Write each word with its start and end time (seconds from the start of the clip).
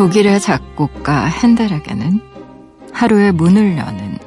독일의 0.00 0.40
작곡가 0.40 1.26
핸델에게는 1.26 2.22
하루에 2.90 3.32
문을 3.32 3.76
여는 3.76 4.18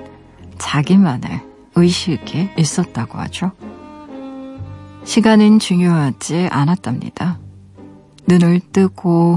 자기만의 0.59 1.41
의식이 1.73 2.51
있었다고 2.55 3.17
하죠. 3.17 3.53
시간은 5.03 5.57
중요하지 5.57 6.47
않았답니다. 6.51 7.39
눈을 8.27 8.59
뜨고 8.71 9.35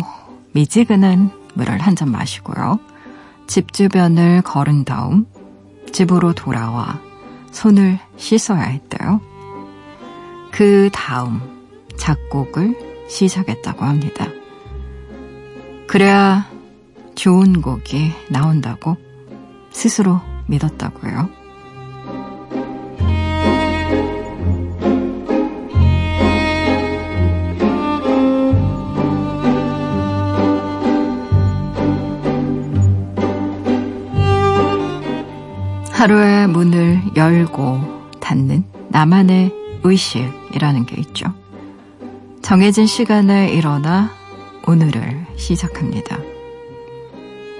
미지근한 0.53 1.31
물을 1.55 1.79
한 1.79 1.97
잔 1.97 2.11
마시고요. 2.11 2.81
집 3.47 3.73
주변을 3.73 4.43
걸은 4.43 4.85
다음 4.85 5.25
집으로 5.91 6.35
돌아와 6.35 7.01
손을 7.51 7.99
씻어야 8.19 8.61
했대요. 8.61 9.23
그 10.51 10.91
다음 10.93 11.41
작곡을 11.97 13.07
시작했다고 13.09 13.87
합니다. 13.87 14.27
그래야 15.87 16.51
좋은 17.15 17.63
곡이 17.63 18.13
나온다고 18.29 18.97
스스로 19.71 20.21
믿었다고요. 20.47 21.29
하루의 35.93 36.47
문을 36.49 37.01
열고 37.17 38.11
닫는 38.21 38.65
나만의 38.91 39.53
의식이라는 39.83 40.87
게 40.87 41.01
있죠. 41.01 41.33
정해진 42.43 42.87
시간에 42.87 43.51
일어나 43.51 44.11
오늘을 44.67 45.27
시작합니다. 45.37 46.19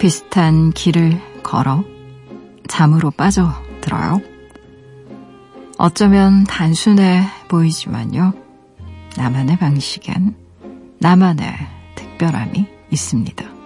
비슷한 0.01 0.73
길을 0.73 1.21
걸어 1.43 1.85
잠으로 2.69 3.11
빠져들어요. 3.13 4.21
어쩌면 5.79 6.45
단순해 6.45 7.23
보이지만요. 7.49 8.33
나만의 9.17 9.57
방식엔 9.59 10.35
나만의 10.99 11.55
특별함이 11.95 12.67
있습니다. 12.91 13.57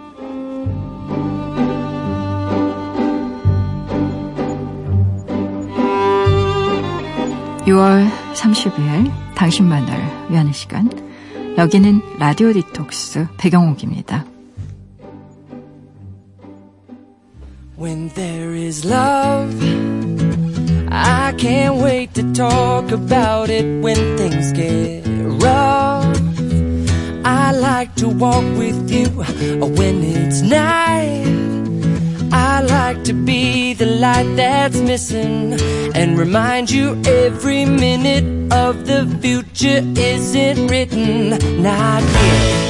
6월 7.71 8.11
30일 8.35 9.11
당신만을 9.35 10.29
위하는 10.31 10.53
시간 10.53 10.89
여기는 11.61 12.01
라디오 12.19 12.55
디톡스 12.55 13.27
배경옥입니다. 13.37 14.25
When 17.79 18.09
there 18.15 18.55
is 18.55 18.87
love, 18.87 19.55
I 20.91 21.35
can't 21.37 21.83
wait 21.83 22.15
to 22.15 22.23
talk 22.33 22.91
about 22.93 23.51
it 23.51 23.67
when 23.85 24.17
things 24.17 24.55
get 24.55 25.05
rough. 25.45 26.19
I 27.27 27.53
like 27.53 27.95
to 27.97 28.09
walk 28.09 28.47
with 28.57 28.91
you 28.91 29.09
when 29.77 30.03
it's 30.03 30.41
night. 30.41 31.50
I 32.32 32.62
like 32.62 33.04
to 33.06 33.14
be 33.14 33.74
the 33.74 33.86
light 33.86 34.36
that's 34.36 34.80
missing 34.80 35.54
and 35.96 36.18
remind 36.18 36.72
you 36.72 37.02
every 37.06 37.66
minute 37.66 38.54
of 38.54 38.86
the 38.86 39.06
future 39.22 39.82
isn't 39.96 40.68
written, 40.68 41.30
not 41.62 42.04
yet. 42.04 42.66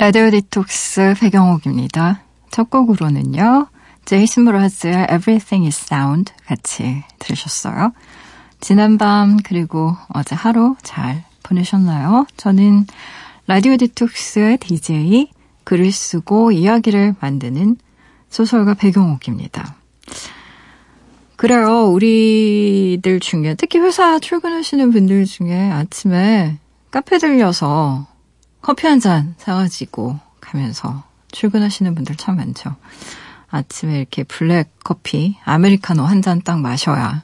라디오 0.00 0.30
디톡스 0.30 1.14
배경옥입니다. 1.18 2.22
첫 2.52 2.70
곡으로는요. 2.70 3.66
제이슨 4.05 4.45
브라즈의 4.45 5.07
Everything 5.09 5.65
is 5.65 5.85
Sound 5.85 6.33
같이 6.45 7.03
들으셨어요. 7.19 7.93
지난밤 8.59 9.37
그리고 9.43 9.95
어제 10.09 10.35
하루 10.35 10.75
잘 10.83 11.23
보내셨나요? 11.43 12.25
저는 12.37 12.85
라디오 13.47 13.75
디톡스의 13.77 14.57
DJ 14.57 15.29
글을 15.63 15.91
쓰고 15.91 16.51
이야기를 16.51 17.15
만드는 17.19 17.77
소설가 18.29 18.73
배경옥입니다. 18.73 19.75
그래요. 21.35 21.87
우리들 21.91 23.19
중에 23.19 23.55
특히 23.55 23.79
회사 23.79 24.19
출근하시는 24.19 24.91
분들 24.91 25.25
중에 25.25 25.71
아침에 25.71 26.57
카페 26.91 27.17
들려서 27.17 28.07
커피 28.61 28.87
한 28.87 28.99
잔 28.99 29.35
사가지고 29.37 30.19
가면서 30.39 31.03
출근하시는 31.31 31.95
분들 31.95 32.15
참 32.15 32.37
많죠. 32.37 32.75
아침에 33.53 33.99
이렇게 33.99 34.23
블랙 34.23 34.71
커피, 34.83 35.37
아메리카노 35.45 36.03
한 36.03 36.21
잔 36.21 36.41
딱 36.41 36.59
마셔야 36.59 37.23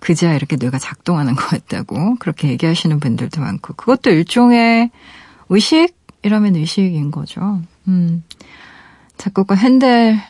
그제야 0.00 0.34
이렇게 0.34 0.56
뇌가 0.56 0.78
작동하는 0.78 1.36
것 1.36 1.46
같다고 1.46 2.16
그렇게 2.18 2.48
얘기하시는 2.48 2.98
분들도 3.00 3.40
많고 3.40 3.74
그것도 3.74 4.10
일종의 4.10 4.90
의식 5.48 5.94
이라면 6.22 6.56
의식인 6.56 7.10
거죠. 7.10 7.62
음. 7.88 8.24
작곡가 9.16 9.54
핸델의 9.54 10.20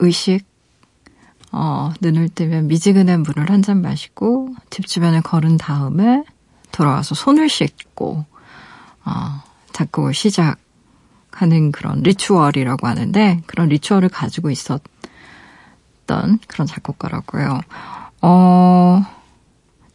의식 0.00 0.44
어, 1.52 1.92
눈을 2.00 2.28
뜨면 2.28 2.66
미지근한 2.66 3.22
물을 3.22 3.50
한 3.50 3.62
잔 3.62 3.80
마시고 3.80 4.54
집 4.70 4.86
주변을 4.86 5.22
걸은 5.22 5.56
다음에 5.56 6.24
돌아와서 6.70 7.14
손을 7.14 7.48
씻고 7.48 8.24
어, 9.04 9.42
작곡을 9.72 10.12
시작 10.14 10.58
하는 11.32 11.72
그런 11.72 12.02
리추얼이라고 12.02 12.86
하는데 12.86 13.42
그런 13.46 13.68
리추얼을 13.68 14.08
가지고 14.08 14.50
있었던 14.50 14.80
그런 16.46 16.66
작곡가라고요. 16.66 17.60
어, 18.22 19.04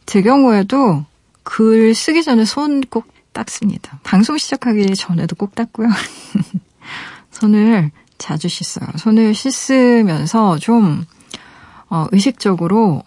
제 0.06 0.22
경우에도 0.22 1.04
글 1.42 1.94
쓰기 1.94 2.22
전에 2.22 2.44
손 2.44 2.82
꼭 2.82 3.18
닦습니다. 3.38 4.00
방송 4.02 4.36
시작하기 4.36 4.94
전에도 4.96 5.36
꼭 5.36 5.54
닦고요. 5.54 5.88
손을 7.30 7.90
자주 8.18 8.48
씻어요. 8.48 8.88
손을 8.96 9.34
씻으면서 9.34 10.58
좀, 10.58 11.04
어, 11.88 12.06
의식적으로, 12.10 13.02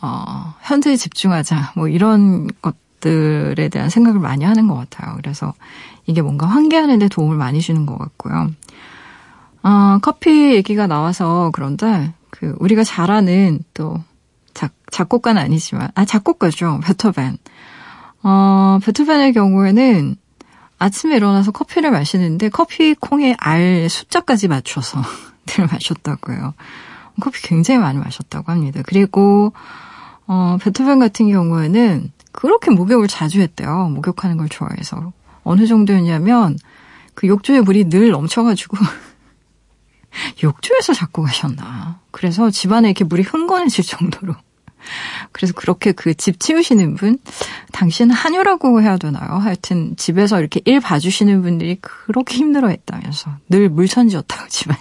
어, 0.00 0.54
현재에 0.62 0.96
집중하자. 0.96 1.72
뭐 1.76 1.88
이런 1.88 2.48
것 2.62 2.76
들에 3.04 3.68
대한 3.68 3.90
생각을 3.90 4.18
많이 4.18 4.44
하는 4.44 4.66
것 4.66 4.74
같아요. 4.76 5.14
그래서 5.16 5.52
이게 6.06 6.22
뭔가 6.22 6.46
환기하는 6.46 6.98
데 6.98 7.08
도움을 7.08 7.36
많이 7.36 7.60
주는 7.60 7.84
것 7.84 7.98
같고요. 7.98 8.50
어, 9.62 9.98
커피 10.00 10.54
얘기가 10.54 10.86
나와서 10.86 11.50
그런데, 11.52 12.12
그, 12.30 12.54
우리가 12.58 12.82
잘 12.82 13.10
아는 13.10 13.60
또, 13.74 14.02
작, 14.54 14.72
작곡가는 14.90 15.40
아니지만, 15.40 15.88
아, 15.94 16.04
작곡가죠. 16.04 16.80
베토벤. 16.84 17.36
어, 18.22 18.78
베토벤의 18.82 19.34
경우에는 19.34 20.16
아침에 20.78 21.16
일어나서 21.16 21.50
커피를 21.50 21.90
마시는데 21.90 22.48
커피 22.48 22.94
콩에 22.94 23.36
알 23.38 23.88
숫자까지 23.88 24.48
맞춰서 24.48 25.00
늘 25.46 25.66
마셨다고요. 25.66 26.54
커피 27.20 27.42
굉장히 27.42 27.80
많이 27.80 27.98
마셨다고 27.98 28.50
합니다. 28.50 28.80
그리고, 28.86 29.52
어, 30.26 30.56
베토벤 30.60 30.98
같은 30.98 31.28
경우에는 31.28 32.10
그렇게 32.34 32.70
목욕을 32.72 33.06
자주 33.06 33.40
했대요. 33.40 33.88
목욕하는 33.90 34.36
걸 34.36 34.48
좋아해서. 34.48 35.12
어느 35.44 35.66
정도였냐면, 35.66 36.58
그 37.14 37.28
욕조에 37.28 37.60
물이 37.60 37.88
늘 37.88 38.10
넘쳐가지고, 38.10 38.76
욕조에서 40.42 40.92
자꾸 40.94 41.22
가셨나. 41.22 42.00
그래서 42.10 42.50
집안에 42.50 42.88
이렇게 42.88 43.04
물이 43.04 43.22
흥건해질 43.22 43.84
정도로. 43.84 44.34
그래서 45.32 45.54
그렇게 45.54 45.92
그 45.92 46.14
집 46.14 46.40
치우시는 46.40 46.94
분, 46.96 47.18
당신은 47.72 48.14
한유라고 48.14 48.82
해야 48.82 48.96
되나요? 48.98 49.38
하여튼 49.38 49.96
집에서 49.96 50.40
이렇게 50.40 50.60
일 50.64 50.80
봐주시는 50.80 51.40
분들이 51.42 51.78
그렇게 51.80 52.36
힘들어 52.36 52.68
했다면서. 52.68 53.30
늘 53.48 53.68
물천지였다고 53.68 54.48
집안이. 54.50 54.80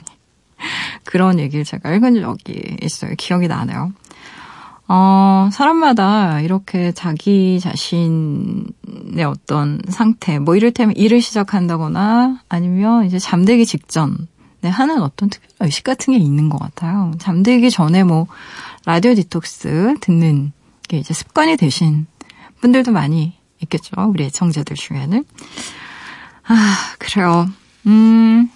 그런 1.05 1.39
얘기를 1.39 1.63
제가 1.65 1.93
읽은 1.93 2.19
적이 2.21 2.77
있어요. 2.81 3.13
기억이 3.17 3.47
나네요. 3.47 3.93
어, 4.95 5.49
사람마다 5.51 6.41
이렇게 6.41 6.91
자기 6.91 7.59
자신의 7.59 8.67
어떤 9.27 9.81
상태, 9.89 10.37
뭐 10.37 10.55
이를테면 10.55 10.95
일을 10.95 11.19
시작한다거나 11.19 12.43
아니면 12.47 13.03
이제 13.07 13.17
잠들기 13.17 13.65
직전에 13.65 14.15
하는 14.65 15.01
어떤 15.01 15.31
특별한 15.31 15.65
의식 15.65 15.83
같은 15.83 16.13
게 16.13 16.19
있는 16.19 16.47
것 16.47 16.59
같아요. 16.59 17.11
잠들기 17.17 17.71
전에 17.71 18.03
뭐 18.03 18.27
라디오 18.85 19.15
디톡스 19.15 19.95
듣는 19.99 20.51
게 20.87 20.99
이제 20.99 21.11
습관이 21.11 21.57
되신 21.57 22.05
분들도 22.61 22.91
많이 22.91 23.33
있겠죠. 23.63 23.95
우리 24.07 24.25
애청자들 24.25 24.75
중에는. 24.75 25.25
아, 26.43 26.75
그래요. 26.99 27.49
음, 27.87 28.47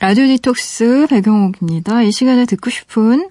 라디오 0.00 0.26
디톡스 0.26 1.06
배경옥입니다. 1.08 2.02
이 2.02 2.10
시간에 2.10 2.46
듣고 2.46 2.68
싶은 2.68 3.30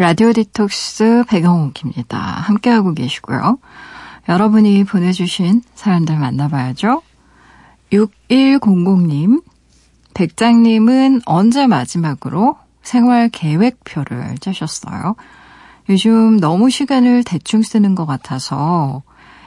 라디오 0.00 0.32
디톡스 0.32 1.24
배경옥입니다. 1.28 2.18
함께하고 2.18 2.94
계시고요. 2.94 3.58
여러분이 4.30 4.84
보내주신 4.84 5.60
사연들 5.74 6.16
만나봐야죠. 6.16 7.02
6100님, 7.92 9.42
백장님은 10.14 11.20
언제 11.26 11.66
마지막으로 11.66 12.56
생활 12.80 13.28
계획표를 13.28 14.38
짜셨어요? 14.38 15.16
요즘 15.90 16.40
너무 16.40 16.70
시간을 16.70 17.22
대충 17.22 17.60
쓰는 17.60 17.94
것 17.94 18.06
같아서 18.06 19.02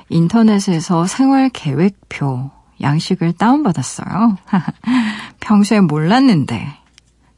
인터넷에서 0.09 1.07
생활 1.07 1.49
계획표 1.49 2.51
양식을 2.79 3.33
다운받았어요. 3.33 4.37
평소에 5.39 5.79
몰랐는데 5.79 6.77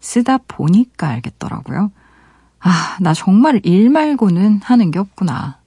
쓰다 0.02 0.38
보니까 0.50 1.08
알겠더라고요. 1.08 1.92
아, 2.68 2.98
나 3.00 3.14
정말 3.14 3.62
일 3.64 3.92
말고는 3.92 4.62
하는 4.64 4.90
게 4.90 4.98
없구나. 4.98 5.60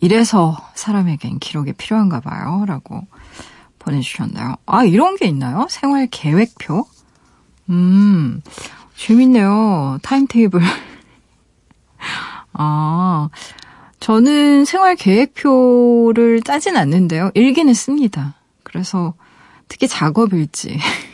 이래서 0.00 0.56
사람에겐 0.74 1.38
기록이 1.38 1.72
필요한가 1.74 2.18
봐요. 2.18 2.64
라고 2.66 3.06
보내주셨나요? 3.78 4.56
아, 4.66 4.82
이런 4.82 5.14
게 5.16 5.26
있나요? 5.26 5.68
생활 5.70 6.08
계획표? 6.10 6.84
음, 7.70 8.42
재밌네요. 8.96 10.00
타임테이블. 10.02 10.60
아, 12.54 13.28
저는 14.00 14.64
생활 14.64 14.96
계획표를 14.96 16.42
짜진 16.42 16.76
않는데요. 16.76 17.30
일기는 17.34 17.72
씁니다. 17.72 18.34
그래서 18.64 19.14
특히 19.68 19.86
작업 19.86 20.32
일지. 20.32 20.76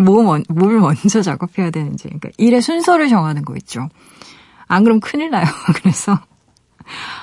뭐, 0.00 0.38
뭘 0.48 0.78
먼저 0.78 1.22
작업해야 1.22 1.70
되는지. 1.70 2.04
그러니까 2.04 2.30
일의 2.38 2.62
순서를 2.62 3.08
정하는 3.08 3.44
거 3.44 3.54
있죠. 3.56 3.88
안 4.66 4.84
그럼 4.84 5.00
큰일 5.00 5.30
나요. 5.30 5.44
그래서, 5.76 6.18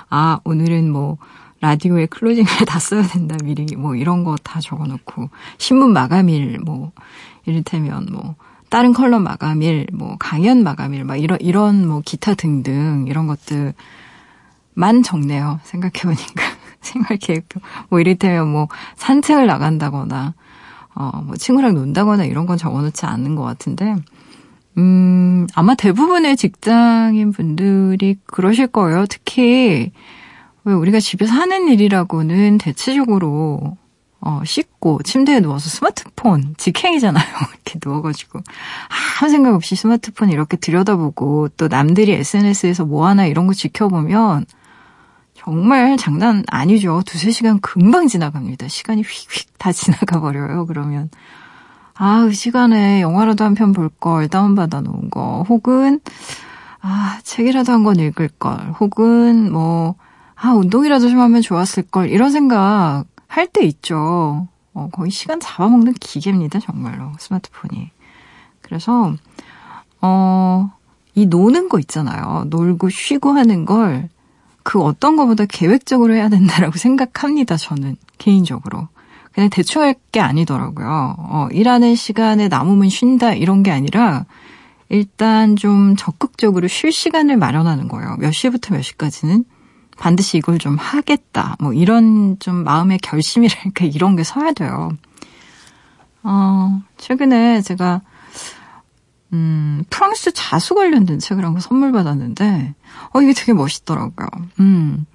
아, 0.10 0.40
오늘은 0.44 0.92
뭐, 0.92 1.18
라디오에 1.62 2.06
클로징을 2.08 2.48
다 2.68 2.80
써야 2.80 3.02
된다, 3.04 3.38
미리. 3.44 3.66
뭐, 3.76 3.96
이런 3.96 4.24
거 4.24 4.36
다 4.44 4.60
적어 4.60 4.86
놓고, 4.86 5.30
신문 5.58 5.94
마감일, 5.94 6.60
뭐, 6.60 6.92
이를테면 7.46 8.08
뭐, 8.12 8.36
다른 8.70 8.94
컬럼 8.94 9.24
마감일, 9.24 9.88
뭐, 9.94 10.18
강연 10.20 10.64
마감일, 10.64 11.06
막 11.06 11.16
이런, 11.16 11.40
이런 11.40 11.88
뭐, 11.88 12.02
기타 12.04 12.34
등등, 12.34 13.06
이런 13.08 13.26
것들만 13.28 13.74
적네요. 15.04 15.60
생각해보니까. 15.64 16.44
생활 16.82 17.18
계획표. 17.18 17.60
뭐, 17.90 18.00
이를테면 18.00 18.48
뭐, 18.52 18.68
산책을 18.98 19.48
나간다거나, 19.48 20.34
어, 20.96 21.22
뭐, 21.26 21.36
친구랑 21.36 21.76
논다거나 21.76 22.26
이런 22.26 22.46
건 22.46 22.58
적어놓지 22.58 23.06
않는 23.06 23.36
것 23.36 23.44
같은데, 23.44 23.96
음, 24.78 25.46
아마 25.54 25.76
대부분의 25.76 26.38
직장인 26.38 27.32
분들이 27.32 28.18
그러실 28.26 28.68
거예요. 28.68 29.06
특히, 29.08 29.92
왜 30.64 30.74
우리가 30.74 31.00
집에서 31.00 31.34
하는 31.34 31.68
일이라고는 31.68 32.58
대체적으로, 32.58 33.78
어, 34.22 34.42
씻고 34.44 35.02
침대에 35.04 35.40
누워서 35.40 35.70
스마트폰, 35.70 36.56
직행이잖아요. 36.58 37.24
이렇게 37.54 37.80
누워가지고. 37.86 38.40
아무 39.22 39.30
생각 39.30 39.54
없이 39.54 39.76
스마트폰 39.76 40.30
이렇게 40.32 40.58
들여다보고, 40.58 41.50
또 41.58 41.68
남들이 41.68 42.14
SNS에서 42.14 42.86
뭐 42.86 43.06
하나 43.06 43.26
이런 43.26 43.48
거 43.48 43.54
지켜보면, 43.54 44.46
정말 45.46 45.96
장난 45.98 46.44
아니죠. 46.48 47.04
두세 47.06 47.30
시간 47.30 47.60
금방 47.60 48.08
지나갑니다. 48.08 48.68
시간이 48.68 49.04
휙휙 49.04 49.60
다 49.60 49.72
지나가 49.72 50.20
버려요. 50.20 50.66
그러면. 50.66 51.10
아, 51.94 52.24
그 52.26 52.34
시간에 52.34 53.02
영화라도 53.02 53.44
한 53.46 53.54
편 53.54 53.72
볼 53.72 53.90
걸 53.90 54.28
다운받아 54.28 54.82
놓은 54.82 55.10
거, 55.12 55.46
혹은, 55.48 56.00
아, 56.82 57.20
책이라도 57.24 57.72
한 57.72 57.84
권 57.84 57.98
읽을 58.00 58.28
걸, 58.40 58.74
혹은 58.80 59.52
뭐, 59.54 59.96
아, 60.36 60.50
운동이라도 60.54 61.10
좀 61.10 61.20
하면 61.20 61.42
좋았을 61.42 61.84
걸, 61.84 62.10
이런 62.10 62.32
생각 62.32 63.06
할 63.28 63.48
때 63.48 63.64
있죠. 63.66 64.48
어, 64.74 64.90
거의 64.92 65.12
시간 65.12 65.40
잡아먹는 65.40 65.94
기계입니다, 65.94 66.60
정말로, 66.60 67.12
스마트폰이. 67.20 67.92
그래서, 68.62 69.14
어, 70.02 70.72
이 71.14 71.28
노는 71.28 71.70
거 71.70 71.80
있잖아요. 71.80 72.46
놀고 72.50 72.90
쉬고 72.90 73.32
하는 73.34 73.64
걸, 73.66 74.10
그 74.66 74.82
어떤 74.82 75.16
것보다 75.16 75.46
계획적으로 75.46 76.16
해야 76.16 76.28
된다라고 76.28 76.78
생각합니다, 76.80 77.56
저는, 77.56 77.98
개인적으로. 78.18 78.88
그냥 79.32 79.50
대충 79.52 79.84
할 79.84 79.94
게 80.12 80.20
아니더라고요. 80.22 81.16
어, 81.20 81.48
일하는 81.52 81.94
시간에 81.96 82.48
남으면 82.48 82.90
쉰다 82.90 83.34
이런 83.34 83.64
게 83.64 83.72
아니라 83.72 84.26
일단 84.88 85.56
좀 85.58 85.96
적극적으로 85.98 86.68
쉴 86.70 86.92
시간을 86.94 87.36
마련하는 87.38 87.90
거예요. 87.90 88.16
몇 88.18 88.32
시부터 88.32 88.74
몇 88.74 88.82
시까지는 88.82 89.44
반드시 89.98 90.38
이걸 90.38 90.58
좀 90.58 90.78
하겠다. 90.78 91.58
뭐 91.60 91.74
이런 91.74 92.38
좀 92.40 92.64
마음의 92.64 93.00
결심이랄까 93.00 93.86
이런 93.94 94.16
게 94.16 94.24
서야 94.24 94.54
돼요. 94.54 94.90
어, 96.24 96.82
최근에 96.98 97.62
제가 97.62 98.02
음, 99.36 99.84
프랑스 99.90 100.32
자수 100.34 100.76
관련된 100.76 101.20
책을 101.20 101.44
한거 101.44 101.60
선물 101.60 101.92
받았는데 101.92 102.74
어 103.14 103.22
이게 103.22 103.34
되게 103.34 103.54
멋있더라고요. 103.54 104.28
음. 104.62 105.06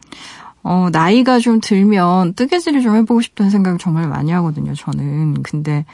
어, 0.63 0.89
나이가 0.93 1.39
좀 1.39 1.59
들면 1.61 2.35
뜨개질을 2.35 2.83
좀 2.83 2.95
해보고 2.97 3.23
싶다는 3.23 3.51
생각을 3.51 3.79
정말 3.79 4.07
많이 4.09 4.31
하거든요, 4.33 4.75
저는. 4.75 5.43
근데 5.43 5.87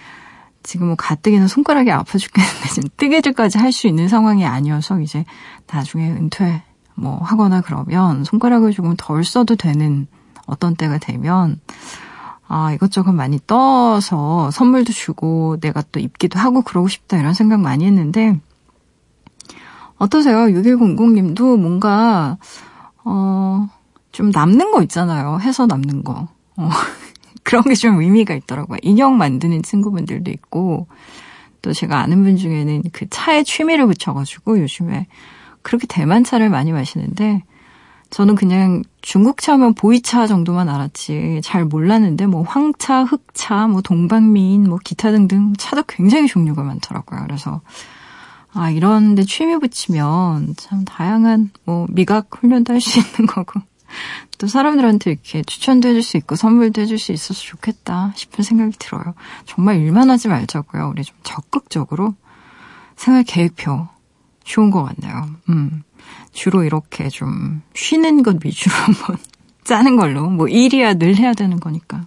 지금 0.65 0.89
뭐 0.89 0.97
가뜩이나 0.97 1.47
손가락이 1.47 1.93
아파 1.93 2.19
죽겠는데 2.19 2.69
지금 2.75 2.89
뜨개질까지 2.97 3.59
할 3.59 3.71
수 3.71 3.87
있는 3.87 4.09
상황이 4.09 4.45
아니어서 4.45 4.99
이제 5.01 5.25
나중에 5.71 6.11
은퇴 6.11 6.65
뭐 6.97 7.19
하거나 7.19 7.61
그러면 7.61 8.25
손가락을 8.25 8.73
조금 8.73 8.95
덜 8.97 9.23
써도 9.23 9.55
되는 9.55 10.09
어떤 10.47 10.75
때가 10.75 10.99
되면 10.99 11.61
아, 12.49 12.73
이것저것 12.73 13.13
많이 13.13 13.41
떠서 13.47 14.51
선물도 14.51 14.93
주고 14.93 15.59
내가 15.61 15.83
또 15.93 16.01
입기도 16.01 16.39
하고 16.39 16.63
그러고 16.63 16.89
싶다 16.89 17.19
이런 17.19 17.35
생각 17.35 17.61
많이 17.61 17.85
했는데 17.85 18.39
어떠세요? 19.99 20.39
6100님도 20.47 21.59
뭔가 21.59 22.39
어, 23.05 23.69
좀 24.13 24.31
남는 24.31 24.73
거 24.73 24.83
있잖아요. 24.83 25.39
해서 25.41 25.67
남는 25.67 26.03
거. 26.05 26.29
어, 26.57 26.69
그런 27.45 27.63
게 27.63 27.75
좀 27.75 28.01
의미가 28.01 28.35
있더라고요. 28.35 28.79
인형 28.83 29.17
만드는 29.17 29.63
친구분들도 29.63 30.31
있고, 30.33 30.89
또 31.63 31.73
제가 31.73 32.01
아는 32.01 32.25
분 32.25 32.37
중에는 32.37 32.83
그 32.93 33.07
차에 33.09 33.45
취미를 33.45 33.87
붙여가지고 33.87 34.61
요즘에 34.61 35.07
그렇게 35.63 35.87
대만차를 35.87 36.51
많이 36.51 36.73
마시는데, 36.73 37.45
저는 38.11 38.35
그냥 38.35 38.83
중국차면 39.03 39.75
보이차 39.75 40.27
정도만 40.27 40.69
알았지 40.69 41.41
잘 41.45 41.65
몰랐는데 41.65 42.27
뭐 42.27 42.43
황차, 42.43 43.05
흑차, 43.05 43.67
뭐 43.67 43.83
동방미인, 43.83 44.69
뭐 44.69 44.79
기타 44.83 45.11
등등 45.11 45.53
차도 45.59 45.85
굉장히 45.89 46.27
종류가 46.29 46.63
많더라고요. 46.63 47.21
그래서 47.27 47.61
아 48.53 48.71
이런데 48.71 49.25
취미 49.25 49.59
붙이면 49.59 50.55
참 50.57 50.85
다양한 50.85 51.51
뭐 51.65 51.87
미각 51.91 52.29
훈련도 52.31 52.73
할 52.73 52.81
수 52.81 52.99
있는 53.01 53.27
거고 53.27 53.61
또 54.39 54.47
사람들한테 54.47 55.11
이렇게 55.13 55.43
추천도 55.43 55.89
해줄 55.89 56.03
수 56.03 56.17
있고 56.17 56.37
선물도 56.37 56.81
해줄 56.83 56.99
수 56.99 57.13
있어서 57.13 57.41
좋겠다 57.41 58.13
싶은 58.17 58.45
생각이 58.45 58.77
들어요. 58.79 59.15
정말 59.47 59.77
일만 59.81 60.11
하지 60.11 60.29
말자고요. 60.29 60.89
우리 60.91 61.05
좀 61.05 61.17
적극적으로 61.23 62.15
생활 62.97 63.25
계획표 63.25 63.89
좋은 64.45 64.71
것 64.71 64.85
같네요. 64.85 65.29
음. 65.51 65.83
주로 66.33 66.65
이렇게 66.65 67.09
좀 67.09 67.63
쉬는 67.75 68.23
것 68.23 68.45
위주로 68.45 68.75
한번 68.77 69.19
짜는 69.65 69.97
걸로 69.97 70.29
뭐 70.29 70.49
일이야 70.49 70.95
늘 70.95 71.17
해야 71.17 71.33
되는 71.33 71.59
거니까 71.59 72.07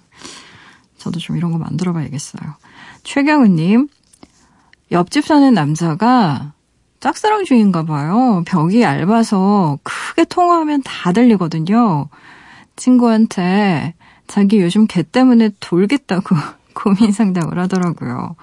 저도 0.98 1.20
좀 1.20 1.38
이런 1.38 1.52
거 1.52 1.58
만들어 1.58 1.94
봐야겠어요. 1.94 2.56
최경은님 3.04 3.88
옆집 4.92 5.26
사는 5.26 5.54
남자가 5.54 6.54
짝사랑 7.00 7.46
중인가 7.46 7.84
봐요. 7.84 8.44
벽이 8.46 8.82
얇아서 8.82 9.80
크게 9.84 10.26
통화하면 10.26 10.82
다 10.84 11.14
들리거든요. 11.14 12.10
친구한테 12.76 13.94
자기 14.28 14.60
요즘 14.60 14.86
개 14.86 15.04
때문에 15.04 15.52
돌겠다고 15.60 16.36
고민 16.74 17.12
상담을 17.12 17.58
하더라고요. 17.60 18.36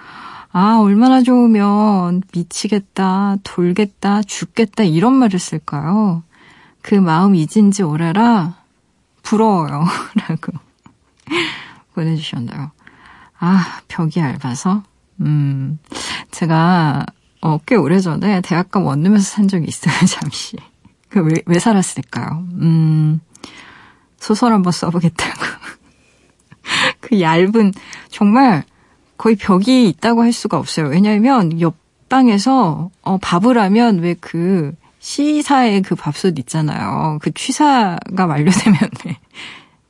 아, 0.58 0.78
얼마나 0.78 1.22
좋으면 1.22 2.22
미치겠다, 2.32 3.36
돌겠다, 3.42 4.22
죽겠다 4.22 4.84
이런 4.84 5.12
말을 5.12 5.38
쓸까요? 5.38 6.22
그 6.80 6.94
마음 6.94 7.34
잊은 7.34 7.72
지 7.72 7.82
오래라 7.82 8.54
부러워요. 9.22 9.84
라고 10.16 10.52
보내주셨나요? 11.92 12.70
아, 13.38 13.80
벽이 13.88 14.12
얇아서? 14.16 14.82
음, 15.20 15.78
제가 16.30 17.04
어, 17.42 17.58
꽤 17.66 17.74
오래전에 17.74 18.40
대학가 18.40 18.80
원룸에서 18.80 19.24
산 19.24 19.48
적이 19.48 19.66
있어요, 19.68 19.94
잠시. 20.08 20.56
그 21.10 21.20
왜, 21.20 21.32
왜 21.44 21.58
살았을까요? 21.58 22.46
음, 22.62 23.20
소설 24.18 24.54
한번 24.54 24.72
써보겠다고. 24.72 25.38
그 27.00 27.20
얇은, 27.20 27.74
정말 28.08 28.64
거의 29.18 29.36
벽이 29.36 29.88
있다고 29.88 30.22
할 30.22 30.32
수가 30.32 30.58
없어요. 30.58 30.88
왜냐하면 30.88 31.60
옆방에서, 31.60 32.90
어, 33.02 33.18
밥을 33.18 33.58
하면 33.58 33.98
왜 34.00 34.14
그, 34.20 34.74
시사의 35.00 35.82
그 35.82 35.94
밥솥 35.94 36.38
있잖아요. 36.40 37.18
그 37.22 37.32
취사가 37.32 38.26
완료되면 38.26 38.78
왜, 39.06 39.16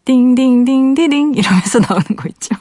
띵띵띵띵띵 0.04 1.34
이러면서 1.34 1.78
나오는 1.88 2.04
거 2.16 2.28
있죠. 2.28 2.54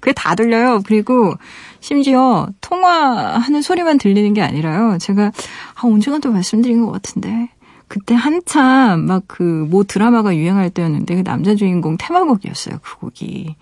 그게 0.00 0.12
다 0.12 0.34
들려요. 0.34 0.82
그리고 0.84 1.34
심지어 1.80 2.48
통화하는 2.60 3.62
소리만 3.62 3.98
들리는 3.98 4.34
게 4.34 4.42
아니라요. 4.42 4.98
제가 4.98 5.26
아, 5.74 5.80
언젠가 5.82 6.18
또 6.18 6.32
말씀드린 6.32 6.84
것 6.84 6.90
같은데 6.90 7.50
그때 7.88 8.14
한참 8.14 9.06
막 9.06 9.24
그 9.28 9.66
뭐 9.70 9.84
드라마가 9.84 10.34
유행할 10.36 10.70
때였는데 10.70 11.16
그 11.16 11.24
남자 11.24 11.54
주인공 11.54 11.96
테마곡이었어요. 11.98 12.78
그 12.82 12.98
곡이. 12.98 13.56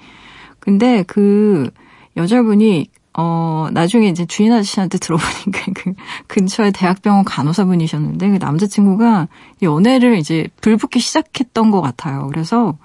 근데 0.60 1.02
그 1.06 1.70
여자분이 2.16 2.88
어, 3.14 3.68
나중에 3.72 4.08
이제 4.08 4.24
주인 4.24 4.52
아저씨한테 4.52 4.98
들어보니까 4.98 5.72
그 5.74 5.92
근처에 6.28 6.70
대학병원 6.70 7.24
간호사분이셨는데 7.24 8.30
그 8.30 8.36
남자친구가 8.36 9.28
연애를 9.62 10.16
이제 10.16 10.48
불붙기 10.60 10.98
시작했던 10.98 11.70
것 11.70 11.80
같아요. 11.82 12.28
그래서 12.28 12.78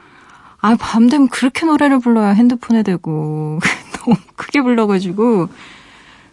아, 0.59 0.75
밤 0.79 1.07
되면 1.07 1.29
그렇게 1.29 1.65
노래를 1.65 1.99
불러야 1.99 2.29
핸드폰에 2.29 2.83
대고 2.83 3.59
너무 4.03 4.17
크게 4.35 4.61
불러가지고 4.61 5.47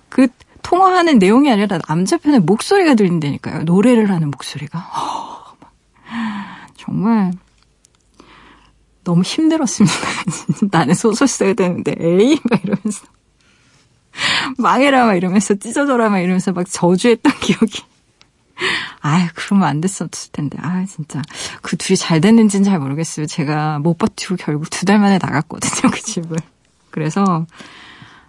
그 0.09 0.29
통화하는 0.63 1.19
내용이 1.19 1.51
아니라 1.51 1.79
남자 1.87 2.17
편의 2.17 2.41
목소리가 2.41 2.95
들린다니까요. 2.95 3.65
노래를 3.65 4.11
하는 4.11 4.31
목소리가. 4.31 4.79
어, 4.79 5.57
정말 6.77 7.33
너무 9.05 9.23
힘들었습니다. 9.23 9.97
나는 10.71 10.95
소설 10.95 11.29
써야 11.29 11.55
되는데 11.55 11.95
에이 11.99 12.39
막 12.51 12.65
이러면서 12.65 13.07
망해라 14.59 15.07
막 15.07 15.15
이러면서 15.15 15.55
찢어져라 15.55 16.09
막 16.09 16.21
이러면서 16.21 16.53
막 16.53 16.67
저주했던 16.69 17.33
기억이 17.41 17.83
아유, 19.01 19.27
그러면 19.35 19.69
안 19.69 19.81
됐었을 19.81 20.31
텐데. 20.33 20.57
아, 20.63 20.85
진짜. 20.87 21.21
그 21.61 21.77
둘이 21.77 21.97
잘 21.97 22.21
됐는지는 22.21 22.65
잘 22.65 22.79
모르겠어요. 22.79 23.27
제가 23.27 23.79
못 23.81 23.99
버티고 23.99 24.37
결국 24.37 24.71
두 24.71 24.87
달 24.87 24.99
만에 24.99 25.19
나갔거든요, 25.21 25.91
그 25.91 26.01
집을. 26.01 26.37
그래서, 26.91 27.47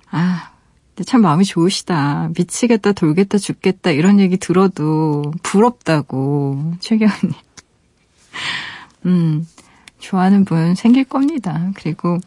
아, 0.09 0.51
참 1.05 1.21
마음이 1.21 1.45
좋으시다. 1.45 2.31
미치겠다, 2.35 2.93
돌겠다, 2.93 3.37
죽겠다, 3.37 3.91
이런 3.91 4.19
얘기 4.19 4.35
들어도 4.37 5.31
부럽다고, 5.43 6.73
최경님. 6.79 7.31
음, 9.05 9.47
좋아하는 10.05 10.45
분 10.45 10.75
생길 10.75 11.03
겁니다. 11.03 11.71
그리고, 11.75 12.17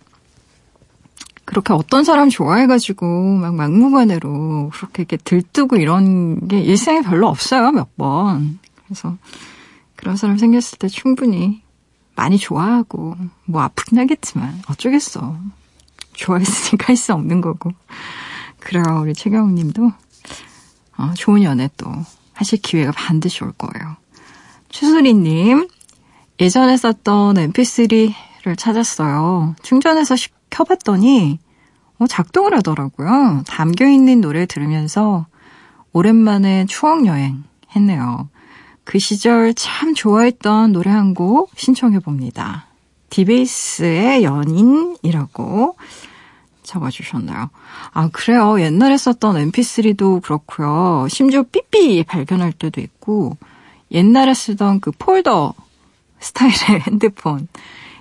그렇게 1.45 1.73
어떤 1.73 2.05
사람 2.05 2.29
좋아해가지고 2.29 3.07
막 3.37 3.55
막무가내로 3.55 4.71
그렇게 4.75 5.03
이렇게 5.03 5.17
들뜨고 5.17 5.77
이런 5.77 6.47
게 6.49 6.61
일생에 6.61 7.01
별로 7.03 7.29
없어요, 7.29 7.71
몇 7.71 7.97
번. 7.97 8.59
그래서 8.85 9.17
그런 9.97 10.17
사람 10.17 10.37
생겼을 10.37 10.79
때 10.79 10.89
충분히 10.89 11.63
많이 12.17 12.37
좋아하고 12.37 13.17
뭐 13.47 13.63
아프긴 13.63 13.99
하겠지만 13.99 14.61
어쩌겠어. 14.69 15.39
좋아했으니까 16.15 16.89
할 16.89 16.97
수 16.97 17.15
없는 17.15 17.41
거고. 17.41 17.71
그래요, 18.61 19.01
우리 19.01 19.15
최경욱 19.15 19.53
님도 19.53 19.93
어, 20.99 21.13
좋은 21.17 21.45
연애 21.45 21.71
또 21.77 21.87
하실 22.35 22.61
기회가 22.61 22.93
반드시 22.93 23.43
올 23.45 23.53
거예요. 23.53 23.97
최수리 24.69 25.15
님, 25.15 25.69
예전에 26.41 26.77
썼던 26.77 27.35
mp3를 27.53 28.57
찾았어요. 28.57 29.57
충전해서 29.63 30.15
켜봤더니 30.51 31.39
어, 31.99 32.07
작동을 32.07 32.55
하더라고요. 32.57 33.43
담겨있는 33.49 34.21
노래 34.21 34.47
들으면서 34.47 35.27
오랜만에 35.93 36.67
추억여행 36.67 37.43
했네요. 37.75 38.29
그 38.85 38.99
시절 38.99 39.53
참 39.55 39.95
좋아했던 39.95 40.73
노래 40.73 40.91
한 40.91 41.15
곡 41.15 41.51
신청해봅니다. 41.57 42.67
디베이스의 43.11 44.23
연인이라고 44.23 45.77
적어주셨나요? 46.63 47.51
아, 47.93 48.09
그래요. 48.13 48.61
옛날에 48.61 48.97
썼던 48.99 49.51
mp3도 49.51 50.23
그렇고요. 50.23 51.09
심지어 51.09 51.43
삐삐 51.43 52.05
발견할 52.05 52.53
때도 52.53 52.83
있고, 52.83 53.39
옛날에 53.91 54.35
쓰던 54.35 54.81
그 54.81 54.91
폴더 54.93 55.55
스타일의 56.21 56.81
핸드폰. 56.87 57.49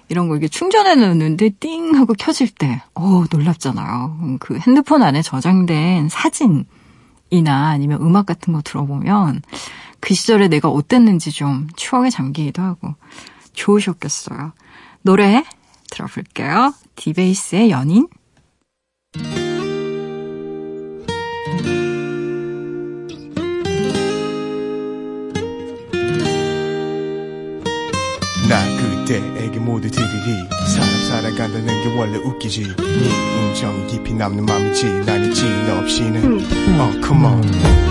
이런 0.10 0.30
거 0.30 0.38
이게 0.38 0.48
충전해 0.48 0.96
놓는데 0.96 1.50
띵 1.60 1.96
하고 1.96 2.14
켜질 2.14 2.56
때, 2.56 2.82
어 2.96 3.26
놀랍잖아요. 3.30 4.18
음, 4.22 4.38
그 4.40 4.58
핸드폰 4.58 5.04
안에 5.04 5.22
저장된 5.22 6.08
사진이나 6.08 6.66
아니면 7.68 8.02
음악 8.02 8.26
같은 8.26 8.54
거 8.54 8.62
들어보면 8.62 9.42
그 10.00 10.14
시절에 10.14 10.48
내가 10.48 10.70
어땠는지 10.70 11.32
좀 11.32 11.68
추억에 11.76 12.10
잠기기도 12.10 12.62
하고 12.62 12.96
좋으셨겠어요. 13.54 14.54
노래 15.02 15.44
들어볼게요. 15.90 16.74
디베이스의 16.96 17.72
연인. 17.72 18.08
모두 29.68 29.92
들으리 29.92 30.48
사람 30.66 31.04
살아간다는 31.10 31.68
게 31.68 32.00
원래 32.00 32.18
웃기지. 32.18 32.74
네 32.78 33.50
음정이 33.50 33.88
깊이 33.88 34.14
남는 34.14 34.46
맘이지 34.46 35.02
난 35.06 35.26
있지 35.26 35.44
너 35.68 35.80
없이는. 35.80 36.40
어 36.80 36.92
come 37.04 37.26
on 37.26 37.88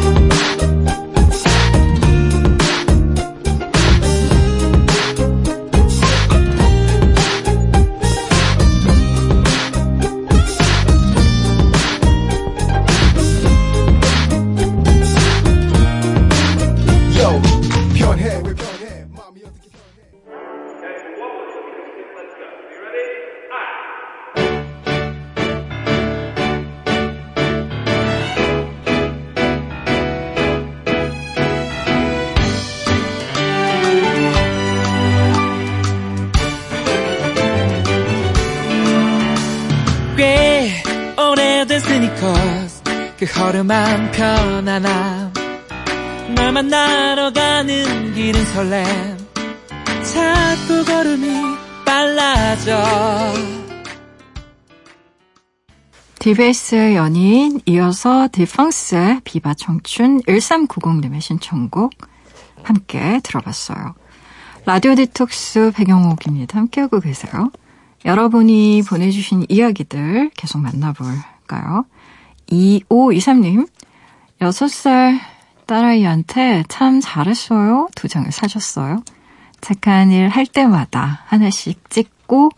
걸음만 43.46 44.10
편안함 44.10 45.32
널 46.34 46.50
만나러 46.50 47.32
가는 47.32 48.12
길은 48.12 48.44
설렘 48.46 48.84
자꾸 50.02 50.84
걸음이 50.84 51.28
빨라져 51.84 52.82
DBS의 56.18 56.96
연인, 56.96 57.60
이어서 57.66 58.28
디펑스의 58.32 59.20
비바 59.22 59.54
청춘 59.54 60.22
1390님의 60.22 61.20
신청곡 61.20 61.92
함께 62.64 63.20
들어봤어요. 63.22 63.94
라디오 64.64 64.96
디톡스 64.96 65.70
배경옥입니다. 65.76 66.58
함께하고 66.58 66.98
계세요. 66.98 67.52
여러분이 68.04 68.82
보내주신 68.88 69.46
이야기들 69.48 70.30
계속 70.36 70.58
만나볼까요? 70.58 71.84
2523님, 72.48 73.68
6살 74.40 75.18
딸아이한테 75.66 76.64
참 76.68 77.00
잘했어요. 77.00 77.88
두 77.94 78.08
장을 78.08 78.30
사줬어요. 78.30 79.02
착한 79.60 80.10
일 80.12 80.28
할 80.28 80.46
때마다 80.46 81.24
하나씩 81.26 81.90
찍고 81.90 82.50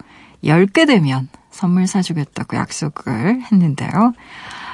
10개 0.45 0.87
되면 0.87 1.29
선물 1.51 1.87
사주겠다고 1.87 2.57
약속을 2.57 3.43
했는데요. 3.51 4.13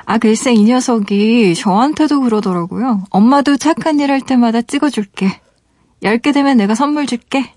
아, 0.06 0.18
글쎄, 0.18 0.52
이 0.52 0.64
녀석이 0.64 1.54
저한테도 1.54 2.20
그러더라고요. 2.20 3.04
엄마도 3.10 3.56
착한 3.56 4.00
일 4.00 4.10
할 4.10 4.20
때마다 4.20 4.60
찍어줄게. 4.62 5.40
10개 6.02 6.34
되면 6.34 6.56
내가 6.58 6.74
선물 6.74 7.06
줄게. 7.06 7.54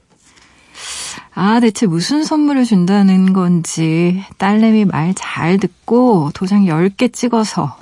아, 1.40 1.60
대체 1.60 1.86
무슨 1.86 2.24
선물을 2.24 2.66
준다는 2.66 3.32
건지 3.32 4.24
딸내미 4.40 4.86
말 4.86 5.14
잘 5.16 5.60
듣고 5.60 6.32
도장 6.34 6.66
10개 6.66 7.14
찍어서 7.14 7.78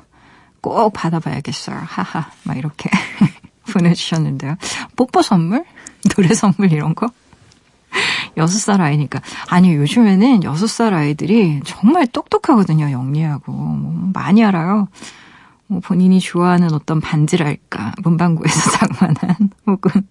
꼭 0.59 0.91
받아봐야겠어요. 0.91 1.77
하하, 1.81 2.27
막 2.43 2.57
이렇게 2.57 2.89
보내주셨는데요. 3.71 4.57
뽀뽀 4.97 5.21
선물? 5.21 5.63
노래 6.13 6.33
선물 6.33 6.73
이런 6.73 6.95
거? 6.95 7.07
6살 8.35 8.81
아이니까. 8.81 9.21
아니, 9.47 9.73
요즘에는 9.73 10.41
6살 10.41 10.91
아이들이 10.91 11.61
정말 11.63 12.07
똑똑하거든요, 12.07 12.91
영리하고. 12.91 13.53
뭐 13.53 14.11
많이 14.13 14.43
알아요. 14.43 14.89
뭐 15.67 15.79
본인이 15.79 16.19
좋아하는 16.19 16.73
어떤 16.73 17.01
반지랄까, 17.01 17.93
문방구에서 18.03 18.71
장만한, 18.77 19.49
혹은 19.65 20.07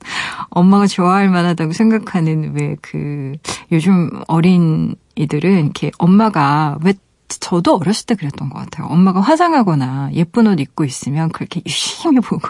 엄마가 0.51 0.87
좋아할 0.87 1.31
만하다고 1.31 1.73
생각하는 1.73 2.55
왜 2.55 2.77
그, 2.81 3.33
요즘 3.71 4.11
어린 4.27 4.97
이들은 5.15 5.65
이렇게 5.65 5.91
엄마가 5.99 6.79
왜 6.83 6.95
저도 7.29 7.77
어렸을 7.77 8.07
때 8.07 8.15
그랬던 8.15 8.51
것 8.51 8.59
같아요. 8.59 8.87
엄마가 8.89 9.21
화장하거나 9.21 10.11
예쁜 10.13 10.47
옷 10.47 10.61
입고 10.61 10.85
있으면 10.85 11.31
그렇게 11.31 11.63
유심히 11.67 12.21
보고 12.21 12.49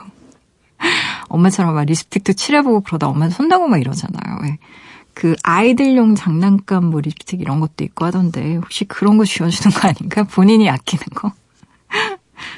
엄마처럼 1.29 1.75
막 1.75 1.85
립스틱도 1.85 2.33
칠해보고 2.35 2.81
그러다 2.81 3.09
엄마한테 3.09 3.35
손다고 3.37 3.69
막 3.69 3.81
이러잖아요. 3.81 4.39
왜. 4.43 4.59
그 5.15 5.37
아이들용 5.43 6.17
장난감 6.17 6.87
뭐 6.87 7.01
립스틱 7.01 7.41
이런 7.41 7.61
것도 7.61 7.85
있고 7.85 8.05
하던데 8.05 8.57
혹시 8.57 8.85
그런 8.85 9.17
거 9.17 9.25
쥐어주는 9.25 9.75
거 9.75 9.89
아닌가? 9.89 10.25
본인이 10.25 10.69
아끼는 10.69 11.05
거? 11.15 11.33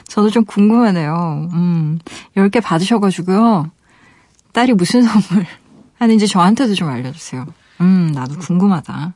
저도 0.09 0.31
좀 0.31 0.45
궁금하네요. 0.45 1.49
음, 1.53 1.99
10개 2.37 2.63
받으셔가지고요. 2.63 3.71
딸이 4.53 4.75
무슨 4.75 5.03
선물 5.03 5.47
하는지 5.99 6.27
저한테도 6.27 6.75
좀 6.75 6.89
알려주세요. 6.89 7.47
음, 7.81 8.11
나도 8.15 8.39
궁금하다. 8.39 9.15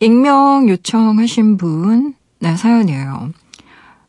익명 0.00 0.68
요청하신 0.68 1.56
분, 1.56 2.14
네, 2.40 2.56
사연이에요. 2.56 3.30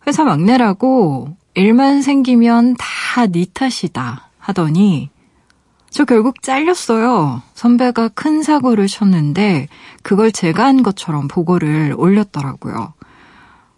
회사 0.08 0.24
막내라고 0.24 1.36
일만 1.56 2.02
생기면 2.02 2.76
다 2.80 3.28
네 3.28 3.46
탓이다 3.54 4.30
하더니 4.40 5.12
저 5.92 6.04
결국 6.04 6.42
잘렸어요. 6.42 7.44
선배가 7.54 8.08
큰 8.10 8.42
사고를 8.42 8.88
쳤는데 8.88 9.68
그걸 10.02 10.32
제가 10.32 10.66
한 10.66 10.82
것처럼 10.82 11.28
보고를 11.28 11.94
올렸더라고요. 11.96 12.94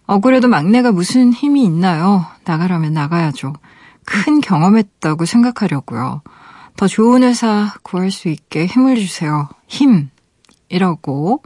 어, 0.08 0.20
그래도 0.20 0.48
막내가 0.48 0.92
무슨 0.92 1.34
힘이 1.34 1.64
있나요? 1.64 2.26
나가라면 2.46 2.94
나가야죠. 2.94 3.54
큰 4.06 4.40
경험했다고 4.40 5.26
생각하려고요. 5.26 6.22
더 6.78 6.88
좋은 6.88 7.24
회사 7.24 7.74
구할 7.82 8.12
수 8.12 8.30
있게 8.30 8.66
힘을 8.66 8.98
주세요. 8.98 9.50
힘. 9.68 10.10
이라고 10.70 11.42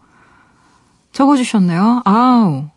적어주셨네요. 1.12 2.02
아우. 2.06 2.70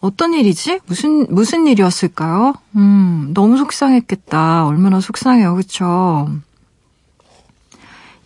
어떤 0.00 0.32
일이지? 0.32 0.80
무슨, 0.86 1.26
무슨 1.28 1.66
일이었을까요? 1.66 2.54
음, 2.76 3.32
너무 3.34 3.58
속상했겠다. 3.58 4.66
얼마나 4.66 5.00
속상해요. 5.00 5.56
그쵸? 5.56 6.28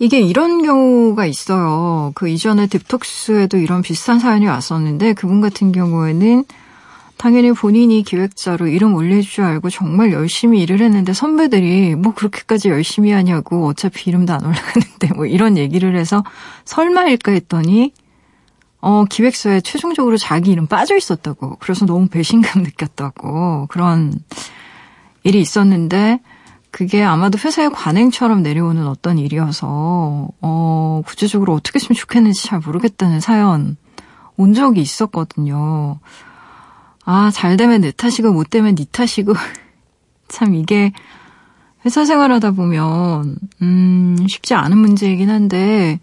이게 0.04 0.20
이런 0.20 0.62
경우가 0.62 1.24
있어요. 1.24 2.12
그 2.14 2.28
이전에 2.28 2.66
딥톡스에도 2.66 3.56
이런 3.56 3.80
비슷한 3.80 4.18
사연이 4.18 4.46
왔었는데 4.46 5.14
그분 5.14 5.40
같은 5.40 5.72
경우에는 5.72 6.44
당연히 7.16 7.52
본인이 7.52 8.02
기획자로 8.02 8.66
이름 8.66 8.94
올릴 8.94 9.22
줄 9.22 9.44
알고 9.44 9.70
정말 9.70 10.12
열심히 10.12 10.60
일을 10.60 10.82
했는데 10.82 11.14
선배들이 11.14 11.94
뭐 11.94 12.12
그렇게까지 12.12 12.68
열심히 12.68 13.12
하냐고 13.12 13.66
어차피 13.66 14.10
이름도 14.10 14.30
안 14.34 14.44
올라가는데 14.44 15.14
뭐 15.14 15.24
이런 15.24 15.56
얘기를 15.56 15.96
해서 15.96 16.22
설마일까 16.66 17.32
했더니 17.32 17.92
어, 18.82 19.06
기획서에 19.08 19.62
최종적으로 19.62 20.18
자기 20.18 20.50
이름 20.50 20.66
빠져 20.66 20.94
있었다고. 20.98 21.56
그래서 21.60 21.86
너무 21.86 22.08
배신감 22.08 22.60
느꼈다고. 22.64 23.68
그런 23.70 24.12
일이 25.22 25.40
있었는데, 25.40 26.20
그게 26.74 27.04
아마도 27.04 27.38
회사의 27.38 27.70
관행처럼 27.70 28.42
내려오는 28.42 28.88
어떤 28.88 29.16
일이어서, 29.16 30.28
어, 30.40 31.02
구체적으로 31.06 31.54
어떻게 31.54 31.76
했으면 31.76 31.96
좋겠는지 31.96 32.48
잘 32.48 32.58
모르겠다는 32.58 33.20
사연 33.20 33.76
온 34.37 34.54
적이 34.54 34.80
있었거든요. 34.80 36.00
아, 37.04 37.30
잘 37.32 37.56
되면 37.56 37.80
내 37.80 37.92
탓이고, 37.92 38.32
못 38.32 38.50
되면 38.50 38.74
네 38.74 38.87
탓이고. 38.90 39.34
참 40.26 40.56
이게 40.56 40.92
회사 41.87 42.04
생활하다 42.04 42.50
보면, 42.50 43.37
음, 43.62 44.16
쉽지 44.28 44.54
않은 44.54 44.76
문제이긴 44.76 45.30
한데, 45.30 46.00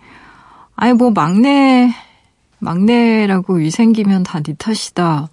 아니, 0.78 0.94
뭐, 0.94 1.12
막내, 1.12 1.94
막내라고 2.60 3.60
일 3.60 3.72
생기면 3.72 4.24
다네 4.24 4.56
탓이다. 4.58 5.28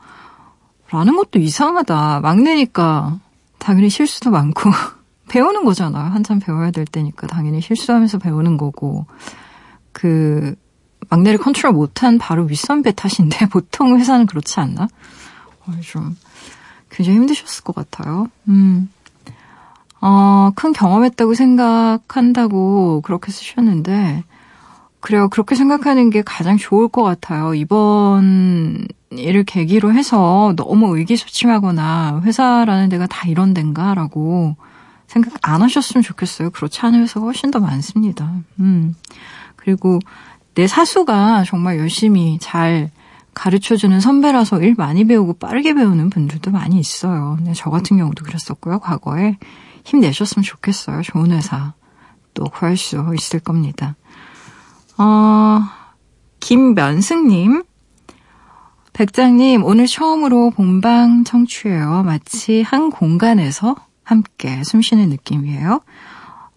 라는 0.90 1.14
것도 1.14 1.38
이상하다. 1.38 2.22
막내니까 2.22 3.20
당연히 3.58 3.88
실수도 3.88 4.32
많고 4.32 4.68
배우는 5.28 5.64
거잖아요. 5.64 6.10
한참 6.10 6.38
배워야 6.38 6.70
될 6.70 6.84
때니까 6.84 7.26
당연히 7.26 7.60
실수하면서 7.60 8.18
배우는 8.18 8.56
거고 8.56 9.06
그 9.92 10.54
막내를 11.10 11.38
컨트롤 11.38 11.72
못한 11.72 12.18
바로 12.18 12.44
윗선배 12.44 12.92
탓인데 12.92 13.46
보통 13.50 13.98
회사는 13.98 14.26
그렇지 14.26 14.60
않나? 14.60 14.88
어, 15.66 15.72
좀 15.82 16.16
굉장히 16.90 17.18
힘드셨을 17.18 17.64
것 17.64 17.74
같아요. 17.74 18.28
음. 18.48 18.90
어, 20.00 20.52
큰 20.54 20.72
경험했다고 20.72 21.34
생각한다고 21.34 23.00
그렇게 23.02 23.32
쓰셨는데 23.32 24.24
그래요. 25.00 25.28
그렇게 25.28 25.54
생각하는 25.54 26.10
게 26.10 26.22
가장 26.22 26.56
좋을 26.56 26.88
것 26.88 27.02
같아요. 27.02 27.54
이번 27.54 28.86
일을 29.10 29.44
계기로 29.44 29.92
해서 29.92 30.52
너무 30.56 30.96
의기소침하거나 30.96 32.22
회사라는 32.24 32.88
데가 32.88 33.06
다 33.06 33.28
이런 33.28 33.54
데인가라고 33.54 34.56
생각 35.08 35.34
안 35.42 35.62
하셨으면 35.62 36.02
좋겠어요. 36.02 36.50
그렇지 36.50 36.80
회사가 36.80 37.24
훨씬 37.24 37.50
더 37.50 37.58
많습니다. 37.58 38.30
음. 38.60 38.94
그리고 39.56 39.98
내 40.54 40.66
사수가 40.66 41.44
정말 41.44 41.78
열심히 41.78 42.38
잘 42.40 42.90
가르쳐주는 43.34 44.00
선배라서 44.00 44.60
일 44.60 44.74
많이 44.76 45.04
배우고 45.04 45.34
빠르게 45.34 45.74
배우는 45.74 46.10
분들도 46.10 46.50
많이 46.50 46.78
있어요. 46.78 47.36
근데 47.38 47.52
저 47.54 47.70
같은 47.70 47.96
경우도 47.96 48.24
그랬었고요. 48.24 48.80
과거에 48.80 49.38
힘내셨으면 49.84 50.42
좋겠어요. 50.42 51.02
좋은 51.02 51.32
회사 51.32 51.72
또 52.34 52.44
구할 52.44 52.76
수 52.76 53.12
있을 53.16 53.40
겁니다. 53.40 53.96
어, 54.98 55.60
김면승님. 56.40 57.62
백장님, 58.92 59.64
오늘 59.64 59.86
처음으로 59.86 60.50
본방 60.50 61.22
청취해요. 61.22 62.02
마치 62.02 62.62
한 62.62 62.90
공간에서 62.90 63.76
함께 64.08 64.64
숨 64.64 64.80
쉬는 64.80 65.10
느낌이에요. 65.10 65.82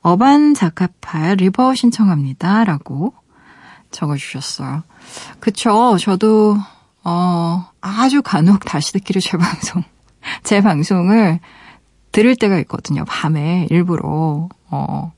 어반 0.01 0.53
자카파 0.53 1.35
리버 1.35 1.75
신청합니다. 1.75 2.63
라고 2.63 3.13
적어주셨어요. 3.91 4.83
그쵸. 5.41 5.97
저도, 5.99 6.55
어, 7.03 7.65
아주 7.81 8.21
간혹 8.21 8.63
다시 8.63 8.93
듣기를 8.93 9.21
제 9.21 9.37
방송, 9.37 9.83
제 10.43 10.61
방송을 10.61 11.41
들을 12.13 12.35
때가 12.37 12.57
있거든요. 12.59 13.03
밤에 13.05 13.67
일부러. 13.69 14.47
어, 14.69 15.11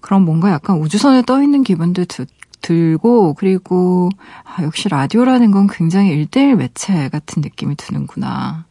그럼 0.00 0.24
뭔가 0.24 0.52
약간 0.52 0.78
우주선에 0.78 1.22
떠 1.22 1.42
있는 1.42 1.64
기분도 1.64 2.04
드, 2.04 2.26
들고 2.60 3.34
그리고 3.34 4.08
아, 4.44 4.62
역시 4.62 4.88
라디오라는 4.88 5.50
건 5.50 5.66
굉장히 5.66 6.10
일대일 6.10 6.54
매체 6.54 7.08
같은 7.08 7.42
느낌이 7.42 7.74
드는구나. 7.74 8.66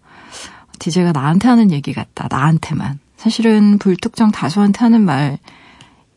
DJ가 0.82 1.12
나한테 1.12 1.48
하는 1.48 1.72
얘기 1.72 1.94
같다. 1.94 2.28
나한테만. 2.30 3.00
사실은 3.16 3.78
불특정 3.78 4.32
다수한테 4.32 4.80
하는 4.80 5.06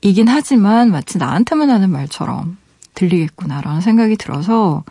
이긴 0.00 0.27
하지만 0.27 0.90
마치 0.90 1.18
나한테만 1.18 1.68
하는 1.68 1.90
말처럼 1.90 2.57
들리겠구나라는 2.94 3.83
생각이 3.83 4.16
들어서 4.16 4.83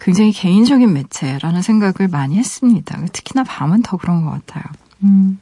굉장히 0.00 0.32
개인적인 0.32 0.92
매체라는 0.92 1.62
생각을 1.62 2.08
많이 2.10 2.36
했습니다. 2.36 2.98
특히나 3.12 3.44
밤은 3.44 3.82
더 3.82 3.96
그런 3.96 4.24
것 4.24 4.30
같아요. 4.30 4.64
음, 5.04 5.38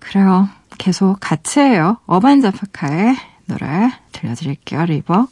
그래요. 0.00 0.48
계속 0.78 1.18
같이 1.20 1.60
해요. 1.60 1.98
어반자파카의 2.06 3.16
노래 3.46 3.90
들려드릴게요. 4.12 4.84
리버. 4.84 5.28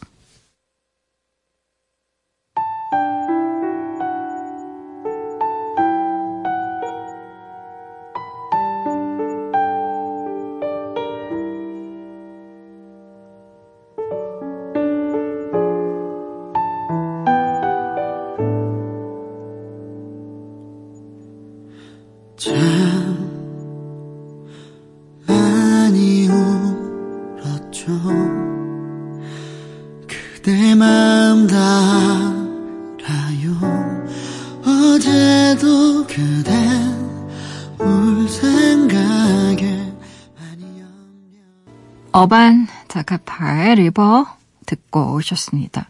어반 42.17 42.67
자카파의 42.89 43.75
River 43.75 44.25
듣고 44.65 45.13
오셨습니다. 45.17 45.87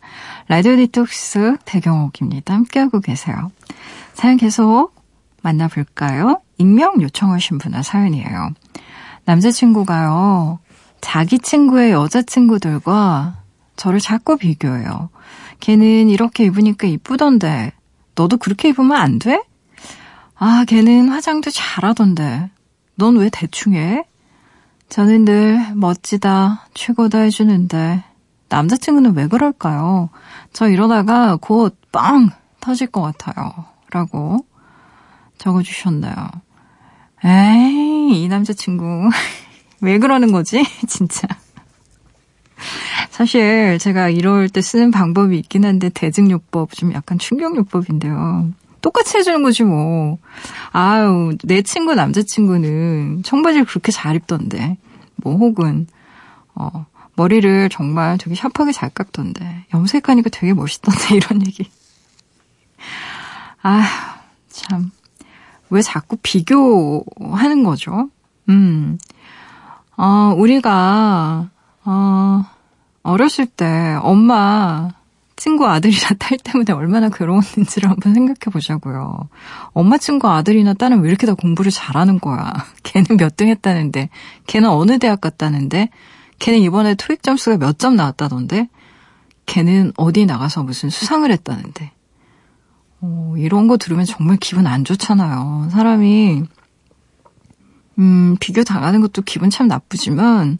라디오 0.49 0.75
디톡스 0.75 1.59
백영옥입니다. 1.65 2.53
함께하고 2.53 2.99
계세요. 2.99 3.53
사연 4.13 4.37
계속 4.37 4.93
만나볼까요? 5.43 6.41
익명 6.59 7.01
요청하신 7.01 7.59
분의 7.59 7.85
사연이에요. 7.85 8.51
남자친구가요, 9.25 10.59
자기 11.01 11.39
친구의 11.39 11.93
여자친구들과 11.93 13.37
저를 13.77 14.01
자꾸 14.01 14.37
비교해요. 14.37 15.11
걔는 15.61 16.09
이렇게 16.09 16.47
입으니까 16.47 16.89
이쁘던데, 16.89 17.71
너도 18.17 18.37
그렇게 18.37 18.71
입으면 18.71 18.97
안 18.97 19.21
돼? 19.21 19.45
아, 20.35 20.65
걔는 20.67 21.09
화장도 21.09 21.53
잘하던데, 21.53 22.51
넌 22.97 23.17
왜 23.17 23.31
대충 23.31 23.75
해? 23.75 24.03
저는 24.89 25.25
늘 25.25 25.75
멋지다, 25.75 26.67
최고다 26.75 27.19
해주는데 27.21 28.05
남자친구는 28.49 29.15
왜 29.17 29.27
그럴까요? 29.27 30.11
저 30.53 30.69
이러다가 30.69 31.37
곧 31.37 31.77
빵 31.97 32.29
터질 32.61 32.89
것 32.89 33.01
같아요. 33.01 33.65
라고 33.91 34.45
적어주셨나요? 35.39 36.15
에이, 37.25 38.23
이 38.23 38.29
남자친구. 38.29 39.09
왜 39.81 39.99
그러는 39.99 40.31
거지? 40.31 40.63
진짜. 40.87 41.27
사실 43.09 43.79
제가 43.79 44.11
이럴 44.11 44.51
때 44.51 44.61
쓰는 44.61 44.91
방법이 44.91 45.39
있긴 45.39 45.65
한데 45.65 45.89
대증요법 45.89 46.73
좀 46.73 46.93
약간 46.93 47.19
충격요법인데요. 47.19 48.51
똑같이 48.87 49.19
해주는 49.19 49.43
거지 49.43 49.65
뭐. 49.65 50.19
아유 50.71 51.37
내 51.43 51.63
친구 51.63 51.97
남자친구는 51.97 53.25
청바지를 53.25 53.67
그렇게 53.67 53.91
잘 53.91 54.15
입던데. 54.15 54.79
뭐 55.17 55.35
혹은 55.37 55.89
어 56.55 56.87
머리를 57.17 57.69
정말 57.71 58.17
되게 58.17 58.37
샤프하게 58.37 58.71
잘 58.71 58.91
깎던데. 58.91 59.67
염색하니까 59.75 60.31
되게 60.31 60.55
멋있던데 60.55 61.17
이런 61.19 61.45
얘기. 61.45 61.69
아휴 63.63 63.83
참. 64.51 64.93
왜 65.71 65.83
자꾸 65.83 66.17
비교하는 66.23 67.65
거죠? 67.65 68.09
음. 68.49 68.99
어, 69.97 70.33
우리가, 70.37 71.51
어, 71.85 72.45
어렸을 73.03 73.47
때 73.47 73.99
엄마 74.01 74.91
친구 75.37 75.67
아들이나 75.67 76.09
딸 76.19 76.39
때문에 76.39 76.73
얼마나 76.73 77.09
괴로웠는지를 77.11 77.91
한번 77.91 78.15
생각해 78.15 78.51
보자고요. 78.51 79.29
엄마 79.73 79.99
친구 79.99 80.29
아들이나 80.29 80.73
딸은 80.75 81.01
왜 81.03 81.09
이렇게 81.09 81.27
다 81.27 81.35
공부를 81.35 81.71
잘하는 81.71 82.19
거야? 82.21 82.53
걔는 82.83 83.17
몇 83.19 83.37
등 83.37 83.49
했다는데, 83.49 84.09
걔는 84.47 84.69
어느 84.71 84.99
대학 84.99 85.21
갔다는데, 85.21 85.91
걔는 86.39 86.61
이번에 86.61 86.95
토익 86.95 87.23
점수가 87.23 87.59
몇 87.59 87.79
점 87.79 87.97
나왔다던데, 87.97 88.69
걔는 89.45 89.93
어디 89.97 90.25
나가서 90.27 90.63
무슨 90.63 90.89
수상을 90.91 91.31
했다는데. 91.31 91.93
어, 93.03 93.35
이런 93.37 93.69
거 93.69 93.77
들으면 93.77 94.07
정말 94.07 94.39
기분 94.39 94.67
안 94.67 94.85
좋잖아요. 94.85 95.69
사람이, 95.71 96.45
음, 97.99 98.37
비교 98.41 98.65
당하는 98.65 99.03
것도 99.03 99.21
기분 99.23 99.51
참 99.51 99.69
나쁘지만, 99.69 100.59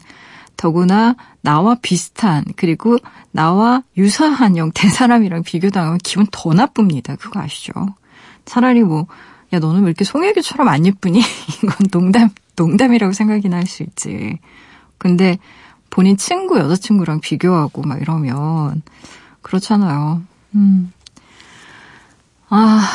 더구나 0.57 1.15
나와 1.41 1.75
비슷한 1.81 2.43
그리고 2.55 2.97
나와 3.31 3.83
유사한 3.95 4.57
형태 4.57 4.89
사람이랑 4.89 5.43
비교당하면 5.43 5.99
기분 6.03 6.25
더 6.31 6.53
나쁩니다. 6.53 7.15
그거 7.15 7.39
아시죠? 7.39 7.73
차라리 8.45 8.83
뭐, 8.83 9.07
야, 9.53 9.59
너는 9.59 9.81
왜 9.83 9.87
이렇게 9.87 10.03
송혜교처럼 10.03 10.67
안 10.67 10.85
예쁘니? 10.85 11.21
이건 11.63 11.87
농담, 11.91 12.29
농담이라고 12.55 13.13
생각이나 13.13 13.57
할 13.57 13.65
수 13.67 13.83
있지. 13.83 14.39
근데 14.97 15.37
본인 15.89 16.17
친구, 16.17 16.57
여자친구랑 16.57 17.21
비교하고 17.21 17.83
막 17.83 18.01
이러면, 18.01 18.81
그렇잖아요. 19.41 20.21
음. 20.55 20.91
아, 22.49 22.89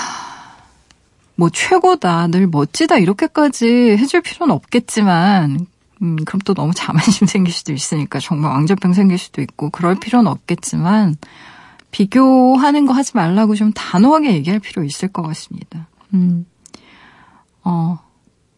뭐 1.37 1.49
최고다, 1.51 2.27
늘 2.29 2.47
멋지다, 2.47 2.99
이렇게까지 2.99 3.97
해줄 3.99 4.21
필요는 4.21 4.55
없겠지만, 4.55 5.67
음, 6.03 6.17
그럼 6.25 6.41
또 6.45 6.55
너무 6.55 6.73
자만심 6.75 7.27
생길 7.29 7.55
수도 7.55 7.73
있으니까 7.73 8.19
정말 8.19 8.51
왕자병 8.53 8.93
생길 8.93 9.19
수도 9.19 9.41
있고 9.41 9.71
그럴 9.71 9.95
필요는 9.95 10.31
없겠지만 10.31 11.17
비교하는 11.91 12.87
거 12.87 12.93
하지 12.93 13.13
말라고 13.15 13.55
좀 13.55 13.73
단호하게 13.73 14.33
얘기할 14.35 14.59
필요 14.59 14.83
있을 14.83 15.09
것 15.09 15.23
같습니다. 15.23 15.87
음, 16.15 16.47
어, 17.65 17.99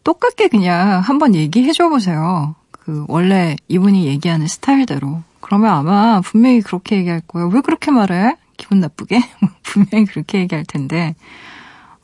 똑같게 0.05 0.49
그냥 0.49 1.01
한번 1.01 1.35
얘기해 1.35 1.73
줘 1.73 1.89
보세요. 1.89 2.55
그 2.71 3.05
원래 3.09 3.57
이분이 3.69 4.07
얘기하는 4.07 4.47
스타일대로. 4.47 5.23
그러면 5.41 5.73
아마 5.73 6.21
분명히 6.21 6.61
그렇게 6.61 6.97
얘기할 6.97 7.21
거예요. 7.27 7.49
왜 7.49 7.61
그렇게 7.61 7.91
말해? 7.91 8.37
기분 8.57 8.81
나쁘게? 8.81 9.21
분명히 9.63 10.07
그렇게 10.07 10.39
얘기할 10.41 10.65
텐데, 10.65 11.15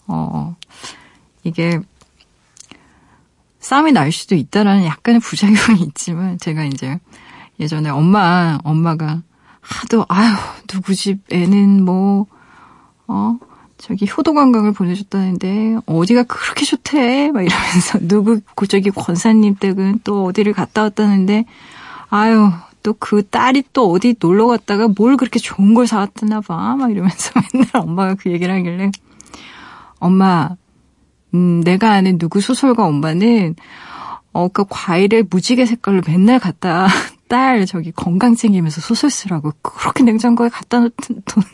어, 0.07 0.57
이게 1.45 1.81
싸움이 3.61 3.93
날 3.93 4.11
수도 4.13 4.35
있다라는 4.35 4.85
약간의 4.85 5.21
부작용이 5.21 5.83
있지만 5.83 6.39
제가 6.39 6.65
이제 6.65 6.99
예전에 7.59 7.91
엄마 7.91 8.59
엄마가 8.65 9.23
하도 9.61 10.07
아유 10.09 10.35
누구 10.67 10.95
집 10.95 11.21
애는 11.31 11.85
뭐어 11.85 13.39
저기 13.77 14.07
효도 14.17 14.35
관광을 14.35 14.73
보내줬다는데 14.73 15.79
어디가 15.87 16.25
그렇게 16.25 16.65
좋대? 16.65 17.31
막 17.33 17.43
이러면서 17.43 17.99
누구 18.07 18.41
저기 18.67 18.91
권사님 18.91 19.57
댁은 19.57 20.01
또 20.05 20.25
어디를 20.25 20.53
갔다 20.53 20.83
왔다는데 20.83 21.45
아유 22.09 22.51
또 22.83 22.95
그 22.99 23.23
딸이 23.29 23.65
또 23.75 23.91
어디 23.93 24.15
놀러 24.19 24.47
갔다가 24.47 24.89
뭘 24.89 25.19
그렇게 25.19 25.39
좋은 25.39 25.75
걸 25.75 25.87
사왔나 25.87 26.41
봐 26.41 26.77
막 26.77 26.91
이러면서 26.91 27.31
맨날 27.53 27.69
엄마가 27.75 28.15
그 28.15 28.31
얘기를 28.31 28.55
하길래 28.55 28.91
엄마 29.99 30.57
음, 31.35 31.63
내가 31.63 31.93
아는 31.93 32.19
누구 32.19 32.41
소설가 32.41 32.87
엄마는 32.87 33.57
어, 34.33 34.49
그 34.49 34.65
과일을 34.69 35.27
무지개 35.29 35.67
색깔로 35.67 36.03
맨날 36.07 36.39
갖다 36.39 36.87
딸 37.29 37.65
저기 37.67 37.93
건강 37.93 38.35
챙기면서 38.35 38.81
소설 38.81 39.11
쓰라고 39.11 39.53
그렇게 39.63 40.03
냉장고에 40.03 40.49
갖다 40.49 40.81
놓 40.81 40.93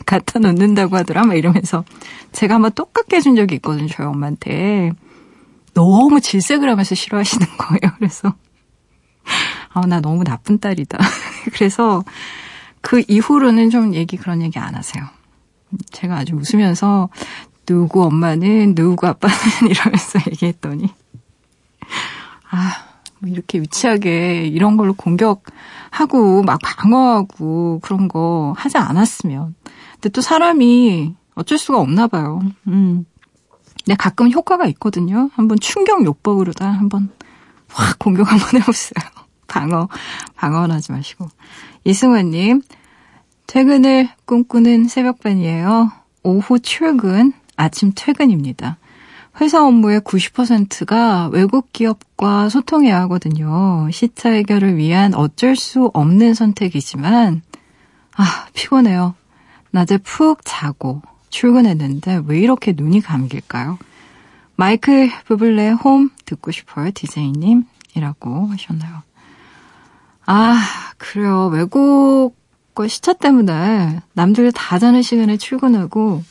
갖다 0.05 0.39
놓는다고 0.39 0.95
하더라? 0.97 1.23
막 1.23 1.35
이러면서 1.35 1.83
제가 2.31 2.55
한번 2.55 2.71
똑같게 2.71 3.17
해준 3.17 3.35
적이 3.35 3.55
있거든요 3.55 3.87
저희 3.87 4.07
엄마한테. 4.07 4.91
너무 5.77 6.19
질색을 6.19 6.67
하면서 6.67 6.95
싫어하시는 6.95 7.45
거예요. 7.57 7.93
그래서 7.99 8.33
아나 9.69 10.01
너무 10.01 10.23
나쁜 10.23 10.57
딸이다. 10.57 10.97
그래서 11.53 12.03
그 12.81 13.03
이후로는 13.07 13.69
좀 13.69 13.93
얘기 13.93 14.17
그런 14.17 14.41
얘기 14.41 14.57
안 14.57 14.73
하세요. 14.73 15.05
제가 15.91 16.17
아주 16.17 16.35
웃으면서 16.35 17.09
누구 17.67 18.03
엄마는 18.03 18.73
누구 18.73 19.05
아빠는 19.05 19.35
이러면서 19.69 20.19
얘기했더니 20.31 20.89
아, 22.49 22.71
뭐 23.19 23.29
이렇게 23.29 23.59
유치하게 23.59 24.47
이런 24.47 24.77
걸로 24.77 24.93
공격하고 24.93 26.43
막 26.43 26.59
방어하고 26.63 27.79
그런 27.81 28.07
거 28.07 28.53
하지 28.57 28.77
않았으면. 28.77 29.53
근데 29.93 30.09
또 30.09 30.21
사람이 30.21 31.13
어쩔 31.35 31.57
수가 31.57 31.79
없나 31.79 32.07
봐요. 32.07 32.41
음. 32.67 33.05
근데 33.83 33.95
가끔 33.95 34.31
효과가 34.31 34.65
있거든요. 34.67 35.29
한번 35.33 35.59
충격 35.59 36.03
요법으로다 36.05 36.69
한번 36.69 37.09
확 37.67 37.99
공격 37.99 38.31
한번 38.31 38.61
해보세요. 38.61 38.95
방어, 39.47 39.87
방어는 40.35 40.75
하지 40.75 40.91
마시고. 40.91 41.27
이승환님, 41.83 42.61
퇴근을 43.45 44.09
꿈꾸는 44.25 44.87
새벽반이에요. 44.87 45.91
오후 46.23 46.59
출근, 46.59 47.31
아침 47.57 47.91
퇴근입니다. 47.93 48.77
회사 49.41 49.63
업무의 49.65 50.01
90%가 50.01 51.29
외국 51.31 51.71
기업과 51.71 52.49
소통해야 52.49 53.01
하거든요. 53.01 53.87
시차 53.91 54.29
해결을 54.31 54.77
위한 54.77 55.13
어쩔 55.13 55.55
수 55.55 55.91
없는 55.93 56.33
선택이지만, 56.33 57.41
아, 58.15 58.47
피곤해요. 58.53 59.13
낮에 59.71 59.97
푹 59.97 60.39
자고 60.43 61.01
출근했는데 61.29 62.23
왜 62.25 62.39
이렇게 62.39 62.73
눈이 62.75 63.01
감길까요? 63.01 63.77
마이클 64.55 65.11
부블레 65.25 65.71
홈 65.71 66.09
듣고 66.25 66.51
싶어요, 66.51 66.89
디제이님. 66.91 67.65
이라고 67.95 68.47
하셨나요? 68.47 69.03
아, 70.25 70.59
그래요. 70.97 71.47
외국 71.47 72.35
거 72.73 72.87
시차 72.87 73.13
때문에 73.13 74.01
남들 74.13 74.51
다 74.51 74.79
자는 74.79 75.01
시간에 75.03 75.37
출근하고, 75.37 76.23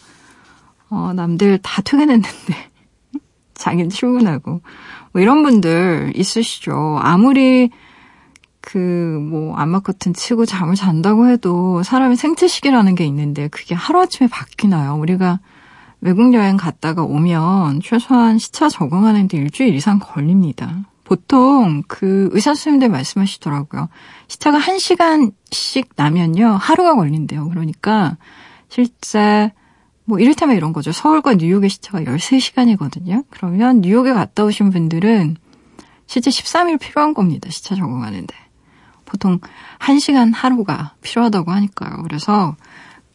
어, 0.91 1.13
남들 1.15 1.59
다 1.59 1.83
퇴근했는데, 1.83 2.29
자기는 3.55 3.91
출근하고, 3.91 4.61
뭐 5.13 5.23
이런 5.23 5.43
분들 5.43 6.13
있으시죠. 6.15 6.99
아무리 7.01 7.71
그, 8.61 8.79
뭐, 8.79 9.57
암막 9.57 9.85
커튼 9.85 10.13
치고 10.13 10.45
잠을 10.45 10.75
잔다고 10.75 11.29
해도 11.29 11.85
사람의 11.85 12.17
생체 12.17 12.49
시기라는 12.49 12.97
게 12.97 13.05
있는데 13.05 13.47
그게 13.47 13.77
하루아침에 13.77 14.29
바뀌나요? 14.29 14.97
우리가 14.97 15.39
외국 16.01 16.35
여행 16.35 16.57
갔다가 16.57 17.03
오면 17.05 17.81
최소한 17.83 18.39
시차 18.39 18.69
적응하는데 18.69 19.37
일주일 19.37 19.75
이상 19.75 20.01
걸립니다. 20.01 20.85
보통 21.05 21.85
그 21.87 22.29
의사 22.33 22.51
선생님들 22.55 22.89
말씀하시더라고요. 22.89 23.89
시차가 24.27 24.59
1시간씩 24.59 25.91
나면요. 25.95 26.59
하루가 26.61 26.97
걸린대요. 26.97 27.49
그러니까 27.49 28.17
실제 28.69 29.53
뭐 30.07 30.19
이를테면 30.19 30.57
이런 30.57 30.73
거죠. 30.73 30.93
서울과 30.93 31.35
뉴욕의 31.35 31.69
시차가 31.69 32.01
13시간이거든요. 32.01 33.25
그러면 33.29 33.81
뉴욕에 33.81 34.13
갔다 34.13 34.45
오신 34.45 34.71
분들은 34.71 35.37
실제 36.07 36.31
13일 36.31 36.79
필요한 36.79 37.13
겁니다. 37.13 37.51
시차 37.51 37.75
적응하는데. 37.75 38.35
보통 39.05 39.41
1시간 39.81 40.33
하루가 40.35 40.95
필요하다고 41.03 41.51
하니까요. 41.51 42.03
그래서 42.03 42.57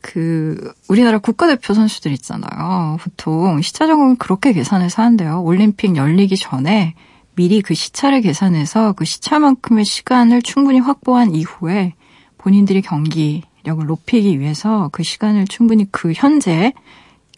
그 0.02 0.74
우리나라 0.90 1.20
국가대표 1.20 1.74
선수들 1.74 2.12
있잖아요. 2.14 2.98
보통 3.02 3.62
시차 3.62 3.88
적응을 3.88 4.18
그렇게 4.18 4.52
계산해서 4.52 5.02
한대요. 5.02 5.42
올림픽 5.44 5.96
열리기 5.96 6.36
전에 6.38 6.96
미리 7.36 7.62
그 7.62 7.74
시차를 7.74 8.22
계산해서 8.22 8.94
그 8.94 9.06
시차만큼의 9.06 9.86
시간을 9.86 10.42
충분히 10.42 10.80
확보한 10.80 11.34
이후에 11.34 11.94
본인들이 12.38 12.82
경기 12.82 13.44
력을 13.64 13.86
높이기 13.86 14.40
위해서 14.40 14.90
그 14.92 15.04
시간을 15.04 15.48
충분히 15.48 15.86
그 15.92 16.14
현재 16.16 16.74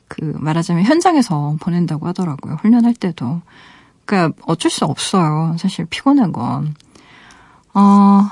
그 0.07 0.21
말하자면 0.37 0.83
현장에서 0.83 1.57
보낸다고 1.59 2.07
하더라고요. 2.07 2.55
훈련할 2.61 2.93
때도. 2.93 3.41
그러니까 4.05 4.35
어쩔 4.45 4.69
수 4.69 4.85
없어요. 4.85 5.55
사실 5.57 5.85
피곤한 5.85 6.31
건. 6.31 6.75
어, 7.73 8.29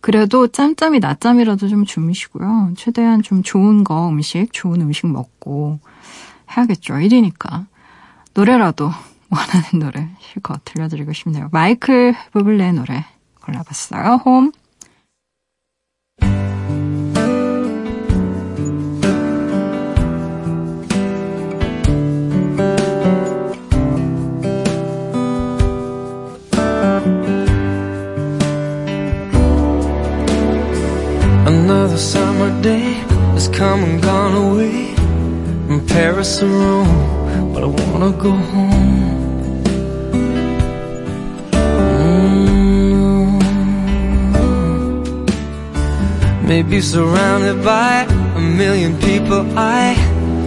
그래도 0.00 0.48
짬짬이 0.48 1.00
낮잠이라도 1.00 1.68
좀 1.68 1.84
주무시고요. 1.84 2.74
최대한 2.76 3.22
좀 3.22 3.42
좋은 3.42 3.84
거 3.84 4.08
음식, 4.08 4.52
좋은 4.52 4.80
음식 4.80 5.06
먹고 5.06 5.78
해야겠죠. 6.56 7.00
일이니까. 7.00 7.66
노래라도 8.34 8.90
원하는 9.30 9.78
노래 9.78 10.08
실컷 10.20 10.60
들려드리고 10.64 11.12
싶네요. 11.12 11.48
마이클 11.52 12.14
부블레 12.32 12.72
노래 12.72 13.04
골라봤어요. 13.42 14.20
홈. 14.24 14.52
Day 32.64 32.96
has 33.36 33.46
come 33.48 33.84
and 33.84 34.00
gone 34.02 34.32
away 34.32 34.94
from 35.66 35.86
Paris 35.86 36.42
or 36.42 36.48
Rome, 36.48 37.52
but 37.52 37.62
I 37.62 37.66
wanna 37.66 38.12
go 38.16 38.32
home. 38.32 39.62
Mm. 43.12 43.42
Maybe 46.48 46.80
surrounded 46.80 47.62
by 47.62 48.06
a 48.34 48.40
million 48.40 48.96
people, 48.98 49.44
I 49.58 49.94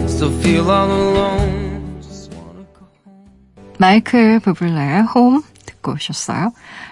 still 0.08 0.32
feel 0.42 0.72
all 0.72 0.90
alone. 0.90 2.02
Just 2.02 2.34
wanna 2.34 2.66
go 2.74 2.82
home. 3.06 3.30
마이클 3.78 4.40
부블레의 4.40 5.02
홈 5.14 5.42
듣고 5.66 5.92
오셨어요. 5.92 6.50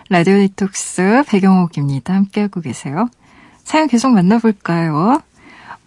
라디오 0.08 0.38
디톡스 0.38 1.24
배경옥입니다. 1.26 2.14
함께하고 2.14 2.60
계세요. 2.60 3.08
사연 3.66 3.88
계속 3.88 4.12
만나볼까요? 4.12 5.20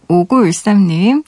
5913님, 0.09 1.23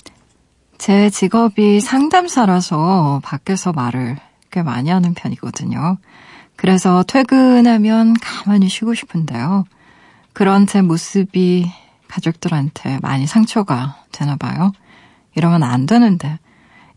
제 0.78 1.10
직업이 1.10 1.80
상담사라서 1.80 3.22
밖에서 3.24 3.72
말을 3.72 4.18
꽤 4.52 4.62
많이 4.62 4.90
하는 4.90 5.14
편이거든요. 5.14 5.98
그래서 6.58 7.04
퇴근하면 7.08 8.16
가만히 8.22 8.68
쉬고 8.68 8.94
싶은데요. 8.96 9.64
그런 10.34 10.68
제 10.68 10.82
모습이 10.82 11.72
가족들한테 12.10 13.00
많이 13.02 13.28
상처가 13.28 14.04
되나 14.12 14.36
봐요. 14.36 14.74
이러면 15.36 15.64
안 15.64 15.86
되는데. 15.86 16.38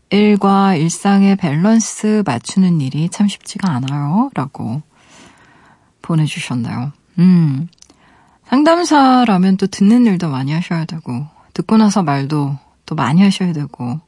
일과 0.09 0.75
일상의 0.75 1.37
밸런스 1.37 2.23
맞추는 2.25 2.81
일이 2.81 3.07
참 3.07 3.29
쉽지가 3.29 3.71
않아요. 3.71 4.29
라고 4.33 4.81
보내주셨나요? 6.01 6.91
음. 7.19 7.69
상담사라면 8.45 9.57
또 9.57 9.67
듣는 9.67 10.05
일도 10.05 10.29
많이 10.29 10.53
하셔야 10.53 10.85
되고, 10.85 11.27
듣고 11.53 11.77
나서 11.77 12.03
말도 12.03 12.57
또 12.85 12.95
많이 12.95 13.23
하셔야 13.23 13.53
되고, 13.53 13.99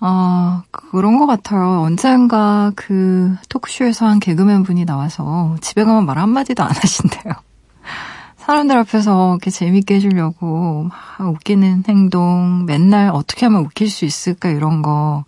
아, 0.00 0.62
그런 0.70 1.18
것 1.18 1.26
같아요. 1.26 1.82
언젠가 1.82 2.72
그 2.76 3.34
토크쇼에서 3.48 4.06
한 4.06 4.20
개그맨 4.20 4.62
분이 4.62 4.84
나와서 4.84 5.56
집에 5.60 5.84
가면 5.84 6.06
말 6.06 6.18
한마디도 6.18 6.62
안 6.62 6.70
하신대요. 6.70 7.34
사람들 8.38 8.76
앞에서 8.78 9.32
이렇게 9.32 9.50
재밌게 9.50 9.96
해주려고 9.96 10.88
막 10.88 11.28
웃기는 11.28 11.84
행동, 11.88 12.64
맨날 12.64 13.10
어떻게 13.10 13.46
하면 13.46 13.62
웃길 13.64 13.90
수 13.90 14.04
있을까 14.04 14.50
이런 14.50 14.82
거, 14.82 15.24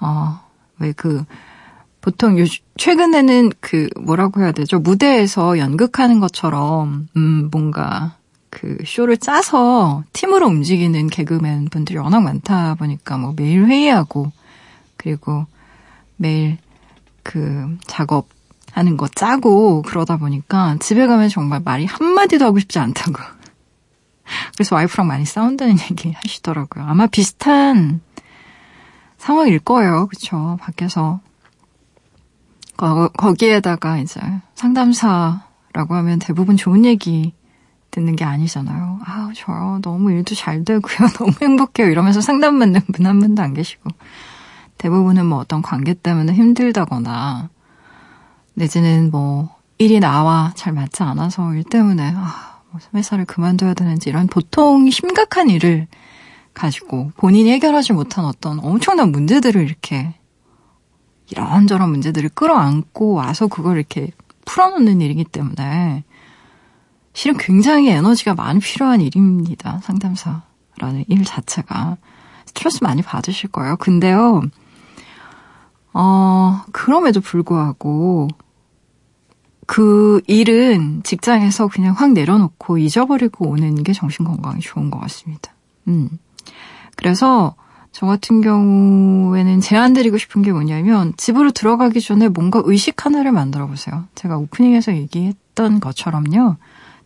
어, 0.00 0.40
왜 0.78 0.92
그, 0.92 1.24
보통 2.06 2.38
요, 2.38 2.44
최근에는 2.76 3.50
그, 3.58 3.88
뭐라고 4.00 4.40
해야 4.40 4.52
되죠? 4.52 4.78
무대에서 4.78 5.58
연극하는 5.58 6.20
것처럼, 6.20 7.08
음, 7.16 7.48
뭔가, 7.50 8.14
그, 8.48 8.78
쇼를 8.86 9.16
짜서 9.16 10.04
팀으로 10.12 10.46
움직이는 10.46 11.08
개그맨 11.08 11.64
분들이 11.64 11.98
워낙 11.98 12.20
많다 12.20 12.76
보니까 12.76 13.18
뭐 13.18 13.34
매일 13.36 13.66
회의하고, 13.66 14.30
그리고 14.96 15.46
매일 16.14 16.58
그, 17.24 17.76
작업, 17.88 18.28
하는 18.70 18.96
거 18.96 19.08
짜고 19.08 19.82
그러다 19.82 20.18
보니까 20.18 20.76
집에 20.78 21.06
가면 21.06 21.28
정말 21.30 21.60
말이 21.64 21.86
한마디도 21.86 22.44
하고 22.44 22.60
싶지 22.60 22.78
않다고. 22.78 23.14
그래서 24.54 24.76
와이프랑 24.76 25.08
많이 25.08 25.24
싸운다는 25.24 25.78
얘기 25.90 26.12
하시더라고요. 26.12 26.84
아마 26.84 27.06
비슷한 27.06 28.00
상황일 29.16 29.58
거예요. 29.60 30.06
그쵸? 30.06 30.56
밖에서. 30.60 31.20
거, 32.76 33.08
거기에다가 33.16 33.98
이제 33.98 34.20
상담사라고 34.54 35.94
하면 35.94 36.18
대부분 36.18 36.56
좋은 36.56 36.84
얘기 36.84 37.34
듣는 37.90 38.16
게 38.16 38.24
아니잖아요. 38.24 39.00
아, 39.04 39.30
저 39.34 39.78
너무 39.82 40.12
일도 40.12 40.34
잘 40.34 40.64
되고요. 40.64 41.08
너무 41.18 41.32
행복해요. 41.40 41.88
이러면서 41.90 42.20
상담 42.20 42.58
받는 42.58 42.80
분 42.92 43.06
한 43.06 43.18
분도 43.18 43.42
안 43.42 43.54
계시고. 43.54 43.90
대부분은 44.78 45.24
뭐 45.26 45.38
어떤 45.38 45.62
관계 45.62 45.94
때문에 45.94 46.34
힘들다거나 46.34 47.48
내지는 48.54 49.10
뭐 49.10 49.54
일이 49.78 50.00
나와 50.00 50.52
잘 50.54 50.72
맞지 50.72 51.02
않아서 51.02 51.54
일 51.54 51.64
때문에 51.64 52.12
아, 52.14 52.60
뭐 52.70 52.80
회사를 52.94 53.24
그만둬야 53.24 53.74
되는지 53.74 54.10
이런 54.10 54.26
보통 54.26 54.90
심각한 54.90 55.48
일을 55.48 55.86
가지고 56.52 57.12
본인이 57.16 57.50
해결하지 57.52 57.92
못한 57.94 58.24
어떤 58.24 58.58
엄청난 58.60 59.12
문제들을 59.12 59.62
이렇게 59.62 60.14
이런저런 61.30 61.90
문제들을 61.90 62.30
끌어안고 62.30 63.12
와서 63.12 63.46
그걸 63.46 63.76
이렇게 63.76 64.10
풀어놓는 64.44 65.00
일이기 65.00 65.24
때문에 65.24 66.04
실은 67.12 67.36
굉장히 67.38 67.88
에너지가 67.88 68.34
많이 68.34 68.60
필요한 68.60 69.00
일입니다. 69.00 69.80
상담사라는 69.82 71.04
일 71.08 71.24
자체가. 71.24 71.96
스트레스 72.44 72.82
많이 72.82 73.02
받으실 73.02 73.50
거예요. 73.50 73.76
근데요, 73.76 74.42
어, 75.92 76.62
그럼에도 76.72 77.20
불구하고 77.20 78.28
그 79.66 80.20
일은 80.26 81.02
직장에서 81.02 81.68
그냥 81.68 81.94
확 81.96 82.12
내려놓고 82.12 82.78
잊어버리고 82.78 83.48
오는 83.48 83.82
게 83.82 83.92
정신 83.92 84.24
건강에 84.24 84.60
좋은 84.60 84.90
것 84.90 85.00
같습니다. 85.00 85.52
음. 85.88 86.18
그래서 86.96 87.54
저 87.98 88.04
같은 88.04 88.42
경우에는 88.42 89.62
제안 89.62 89.94
드리고 89.94 90.18
싶은 90.18 90.42
게 90.42 90.52
뭐냐면 90.52 91.14
집으로 91.16 91.50
들어가기 91.50 92.02
전에 92.02 92.28
뭔가 92.28 92.60
의식 92.62 93.06
하나를 93.06 93.32
만들어 93.32 93.66
보세요. 93.66 94.04
제가 94.14 94.36
오프닝에서 94.36 94.94
얘기했던 94.94 95.80
것처럼요. 95.80 96.56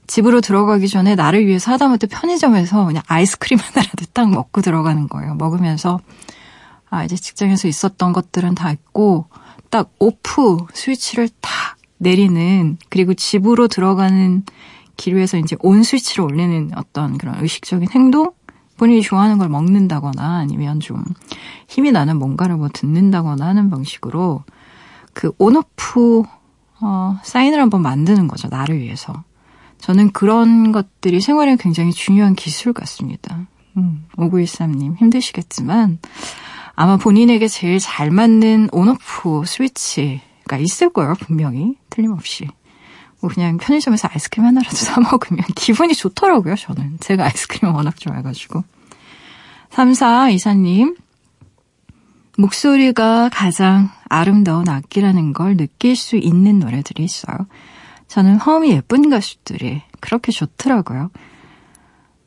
집으로 0.09 0.40
들어가기 0.40 0.88
전에 0.88 1.14
나를 1.14 1.46
위해서 1.46 1.70
하다못해 1.70 2.09
편의점에서 2.09 2.87
그냥 2.87 3.05
아이스크림 3.07 3.61
하나라도 3.62 4.07
딱 4.12 4.31
먹고 4.31 4.62
들어가는 4.62 5.07
거예요. 5.07 5.37
먹으면서 5.37 6.00
아 6.88 7.05
이제 7.05 7.14
직장에서 7.14 7.68
있었던 7.68 8.12
것들은 8.12 8.57
다 8.57 8.72
있고 8.72 9.26
딱 9.70 9.92
오프 10.00 10.57
스위치를 10.74 11.29
탁 11.40 11.76
내리는 11.98 12.79
그리고 12.88 13.14
집으로 13.14 13.68
들어가는 13.68 14.42
길 14.96 15.14
위에서 15.14 15.38
이제 15.38 15.55
온 15.61 15.85
스위치를 15.85 16.24
올리는 16.24 16.72
어떤 16.74 17.16
그런 17.16 17.40
의식적인 17.40 17.90
행동 17.92 18.33
본인이 18.80 19.02
좋아하는 19.02 19.36
걸 19.36 19.50
먹는다거나 19.50 20.38
아니면 20.38 20.80
좀 20.80 21.04
힘이 21.68 21.92
나는 21.92 22.16
뭔가를 22.18 22.56
뭐 22.56 22.70
듣는다거나 22.72 23.44
하는 23.44 23.68
방식으로 23.68 24.42
그 25.12 25.32
온오프 25.36 26.22
어, 26.80 27.18
사인을 27.22 27.60
한번 27.60 27.82
만드는 27.82 28.26
거죠. 28.26 28.48
나를 28.48 28.78
위해서. 28.78 29.22
저는 29.76 30.12
그런 30.12 30.72
것들이 30.72 31.20
생활에 31.20 31.56
굉장히 31.56 31.92
중요한 31.92 32.34
기술 32.34 32.72
같습니다. 32.72 33.46
음, 33.76 34.06
5913님 34.16 34.96
힘드시겠지만 34.96 35.98
아마 36.74 36.96
본인에게 36.96 37.48
제일 37.48 37.80
잘 37.80 38.10
맞는 38.10 38.70
온오프 38.72 39.42
스위치가 39.44 40.56
있을 40.58 40.88
거예요. 40.88 41.12
분명히. 41.20 41.74
틀림없이. 41.90 42.48
뭐 43.20 43.30
그냥 43.30 43.59
편의점에서 43.59 44.09
아이스크림 44.12 44.46
하나라도 44.46 44.76
사 44.76 45.00
먹으면 45.00 45.44
기분이 45.54 45.94
좋더라고요, 45.94 46.56
저는. 46.56 46.98
제가 47.00 47.24
아이스크림 47.24 47.74
워낙 47.74 47.96
좋아해가지고. 47.98 48.64
34 49.70 50.30
이사님. 50.30 50.96
목소리가 52.38 53.28
가장 53.33 53.90
아름다운 54.09 54.68
악기라는 54.68 55.35
걸 55.35 55.56
느낄 55.56 55.94
수 55.94 56.16
있는 56.16 56.59
노래들이 56.59 57.04
있어요. 57.04 57.37
저는 58.09 58.38
허음이 58.38 58.70
예쁜 58.70 59.11
가수들이 59.11 59.83
그렇게 60.00 60.33
좋더라고요. 60.33 61.11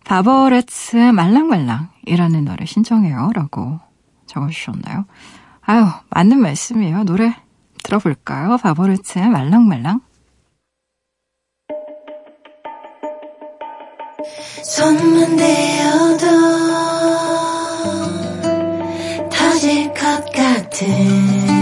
바버레츠 0.05 0.97
말랑말랑이라는 0.97 2.45
노래 2.45 2.65
신청해요. 2.65 3.31
라고 3.33 3.79
적어주셨나요? 4.27 5.05
아유, 5.61 5.87
맞는 6.09 6.39
말씀이에요. 6.39 7.03
노래 7.03 7.35
들어볼까요? 7.83 8.57
바버레츠의 8.57 9.29
말랑말랑. 9.29 10.01
손만 14.63 15.35
대어도 15.35 16.27
터질 19.29 19.93
것 19.93 20.31
같은 20.31 21.52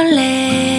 설렘 0.00 0.69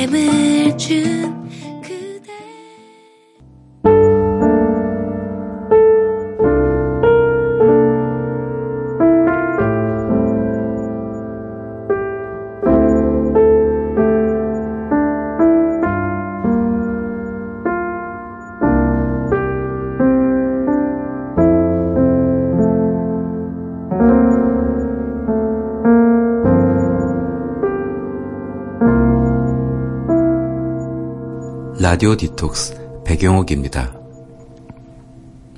라디오 31.81 32.15
디톡스 32.15 33.01
배경옥입니다. 33.05 33.91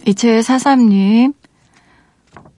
이채사삼님, 0.07 1.33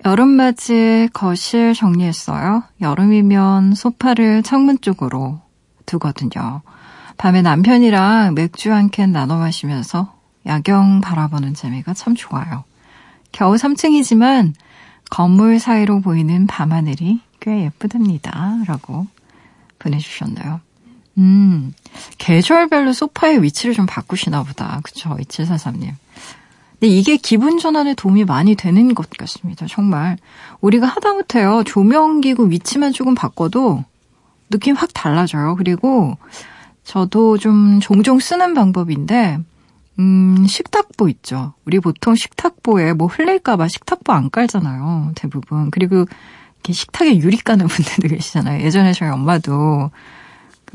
여름맞이 0.05 1.09
거실 1.13 1.73
정리했어요. 1.73 2.61
여름이면 2.81 3.73
소파를 3.73 4.43
창문 4.43 4.81
쪽으로 4.81 5.39
두거든요. 5.87 6.61
밤에 7.17 7.41
남편이랑 7.41 8.35
맥주 8.35 8.71
한 8.71 8.89
캔 8.89 9.11
나눠 9.11 9.37
마시면서 9.39 10.13
야경 10.45 11.01
바라보는 11.01 11.55
재미가 11.55 11.95
참 11.95 12.13
좋아요. 12.13 12.63
겨우 13.31 13.55
3층이지만 13.55 14.53
건물 15.09 15.57
사이로 15.57 16.01
보이는 16.01 16.45
밤하늘이 16.45 17.19
꽤 17.39 17.63
예쁘답니다. 17.63 18.57
라고 18.67 19.07
보내주셨나요? 19.79 20.61
음, 21.17 21.73
계절별로 22.17 22.93
소파의 22.93 23.41
위치를 23.41 23.73
좀 23.73 23.85
바꾸시나 23.85 24.43
보다. 24.43 24.79
그쵸, 24.83 25.15
2743님. 25.19 25.93
근데 26.79 26.87
이게 26.87 27.15
기분 27.17 27.57
전환에 27.57 27.93
도움이 27.93 28.25
많이 28.25 28.55
되는 28.55 28.93
것 28.93 29.09
같습니다. 29.09 29.65
정말. 29.67 30.17
우리가 30.61 30.87
하다못해요. 30.87 31.63
조명기구 31.65 32.51
위치만 32.51 32.91
조금 32.91 33.15
바꿔도 33.15 33.83
느낌 34.49 34.75
확 34.75 34.89
달라져요. 34.93 35.55
그리고 35.55 36.17
저도 36.83 37.37
좀 37.37 37.79
종종 37.79 38.19
쓰는 38.19 38.53
방법인데, 38.53 39.39
음, 39.99 40.45
식탁보 40.45 41.07
있죠. 41.09 41.53
우리 41.65 41.79
보통 41.79 42.15
식탁보에 42.15 42.93
뭐 42.93 43.07
흘릴까봐 43.07 43.67
식탁보 43.69 44.11
안 44.11 44.29
깔잖아요. 44.29 45.13
대부분. 45.15 45.71
그리고 45.71 46.05
이렇게 46.55 46.73
식탁에 46.73 47.17
유리 47.17 47.37
까는 47.37 47.67
분들도 47.67 48.13
계시잖아요. 48.13 48.63
예전에 48.63 48.91
저희 48.91 49.09
엄마도 49.09 49.91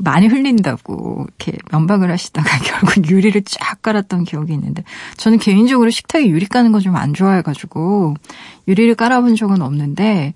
많이 0.03 0.27
흘린다고 0.27 1.25
이렇게 1.27 1.57
면박을 1.71 2.11
하시다가 2.11 2.49
결국 2.63 3.09
유리를 3.09 3.41
쫙 3.45 3.81
깔았던 3.81 4.23
기억이 4.25 4.53
있는데 4.53 4.83
저는 5.17 5.37
개인적으로 5.39 5.89
식탁에 5.89 6.27
유리 6.27 6.45
까는 6.45 6.71
거 6.71 6.79
좀 6.79 6.95
안 6.95 7.13
좋아해가지고 7.13 8.15
유리를 8.67 8.93
깔아본 8.95 9.35
적은 9.35 9.61
없는데 9.61 10.33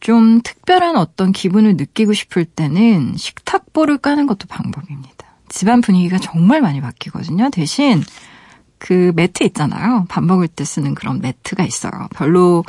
좀 0.00 0.40
특별한 0.42 0.96
어떤 0.96 1.32
기분을 1.32 1.76
느끼고 1.76 2.12
싶을 2.12 2.44
때는 2.44 3.14
식탁보를 3.16 3.98
까는 3.98 4.26
것도 4.26 4.46
방법입니다. 4.48 5.10
집안 5.48 5.80
분위기가 5.80 6.18
정말 6.18 6.60
많이 6.60 6.80
바뀌거든요. 6.80 7.50
대신 7.50 8.02
그 8.78 9.12
매트 9.14 9.44
있잖아요. 9.44 10.04
밥 10.08 10.22
먹을 10.24 10.46
때 10.48 10.64
쓰는 10.64 10.94
그런 10.94 11.20
매트가 11.20 11.64
있어요. 11.64 12.08
별로 12.14 12.64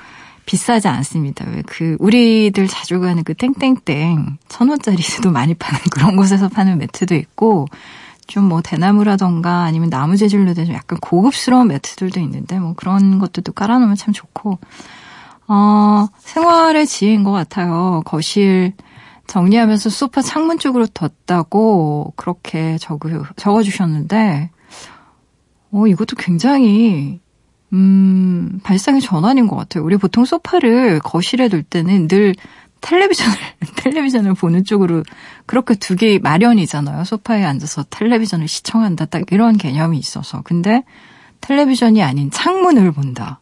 비싸지 0.45 0.87
않습니다. 0.87 1.45
왜 1.49 1.63
그 1.65 1.95
우리들 1.99 2.67
자주 2.67 2.99
가는 2.99 3.23
그 3.23 3.33
땡땡땡 3.33 4.37
천 4.47 4.69
원짜리도 4.69 5.31
많이 5.31 5.53
파는 5.53 5.81
그런 5.91 6.15
곳에서 6.15 6.47
파는 6.49 6.77
매트도 6.79 7.15
있고 7.15 7.67
좀 8.27 8.45
뭐 8.49 8.61
대나무라던가 8.61 9.63
아니면 9.63 9.89
나무 9.89 10.17
재질로 10.17 10.53
된 10.53 10.67
약간 10.73 10.99
고급스러운 10.99 11.67
매트들도 11.67 12.19
있는데 12.21 12.59
뭐 12.59 12.73
그런 12.75 13.19
것들도 13.19 13.53
깔아놓으면 13.53 13.95
참 13.95 14.13
좋고 14.13 14.59
어 15.47 16.07
생활의 16.19 16.87
지혜인 16.87 17.23
것 17.23 17.31
같아요. 17.31 18.01
거실 18.05 18.73
정리하면서 19.27 19.89
소파 19.89 20.21
창문 20.21 20.59
쪽으로 20.59 20.85
뒀다고 20.87 22.13
그렇게 22.15 22.77
적어 22.79 23.09
적어주셨는데 23.35 24.49
어 25.71 25.87
이것도 25.87 26.15
굉장히 26.17 27.19
음, 27.73 28.59
발상의 28.63 29.01
전환인 29.01 29.47
것 29.47 29.55
같아요. 29.55 29.83
우리 29.83 29.97
보통 29.97 30.25
소파를 30.25 30.99
거실에 30.99 31.49
둘 31.49 31.63
때는 31.63 32.07
늘 32.07 32.35
텔레비전을, 32.81 33.35
텔레비전을 33.77 34.33
보는 34.35 34.63
쪽으로 34.63 35.03
그렇게 35.45 35.75
두기 35.75 36.19
마련이잖아요. 36.19 37.03
소파에 37.03 37.43
앉아서 37.43 37.83
텔레비전을 37.89 38.47
시청한다. 38.47 39.05
딱 39.05 39.23
이런 39.31 39.57
개념이 39.57 39.97
있어서. 39.97 40.41
근데 40.43 40.83
텔레비전이 41.41 42.01
아닌 42.03 42.29
창문을 42.31 42.91
본다. 42.91 43.39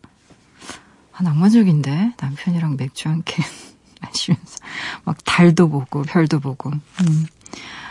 아, 1.13 1.24
낭만적인데? 1.24 2.13
남편이랑 2.19 2.78
맥주 2.78 3.07
한 3.09 3.21
캔 3.26 3.43
마시면서. 4.01 4.57
막 5.05 5.17
달도 5.26 5.69
보고, 5.69 6.01
별도 6.03 6.39
보고. 6.39 6.71
음. 6.71 7.26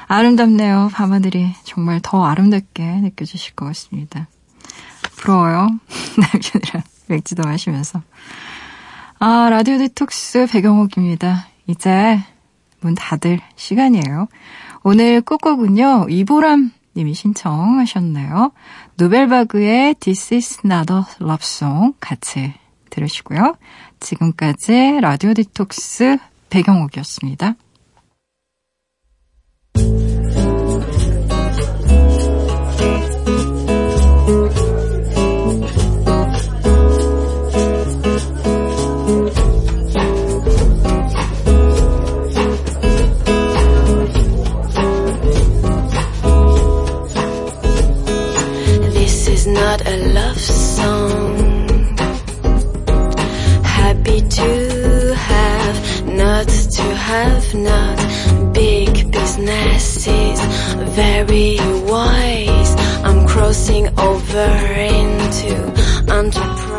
아름답네요. 0.09 0.91
밤하늘이 0.93 1.55
정말 1.64 2.01
더 2.03 2.24
아름답게 2.24 2.83
느껴지실 2.85 3.55
것 3.55 3.66
같습니다. 3.66 4.26
부러워요. 5.23 5.68
남편이랑 6.18 6.83
맥주도 7.07 7.45
마시면서. 7.45 8.03
아, 9.20 9.49
라디오 9.51 9.79
디톡스 9.79 10.49
백영옥입니다. 10.51 11.47
이제 11.68 12.20
문 12.81 12.97
닫을 12.97 13.39
시간이에요. 13.55 14.27
오늘 14.83 15.20
끝곡은요, 15.20 16.07
이보람 16.11 16.73
님이 16.97 17.14
신청하셨네요. 17.14 18.51
누벨바그의 18.97 19.95
This 20.01 20.35
is 20.35 20.61
not 20.64 20.93
a 20.93 21.03
love 21.20 21.41
song 21.41 21.95
같이 22.01 22.53
들으시고요. 22.91 23.55
지금까지 24.01 24.99
라디오 25.01 25.35
디톡스 25.35 26.18
배경옥이었습니다. 26.51 27.55
Have, 57.13 57.55
not 57.55 57.99
big 58.55 59.11
businesses, 59.11 60.41
very 60.97 61.57
wise. 61.91 62.73
I'm 63.05 63.27
crossing 63.27 63.87
over 63.99 64.49
into 64.97 65.55
enterprise. 66.09 66.72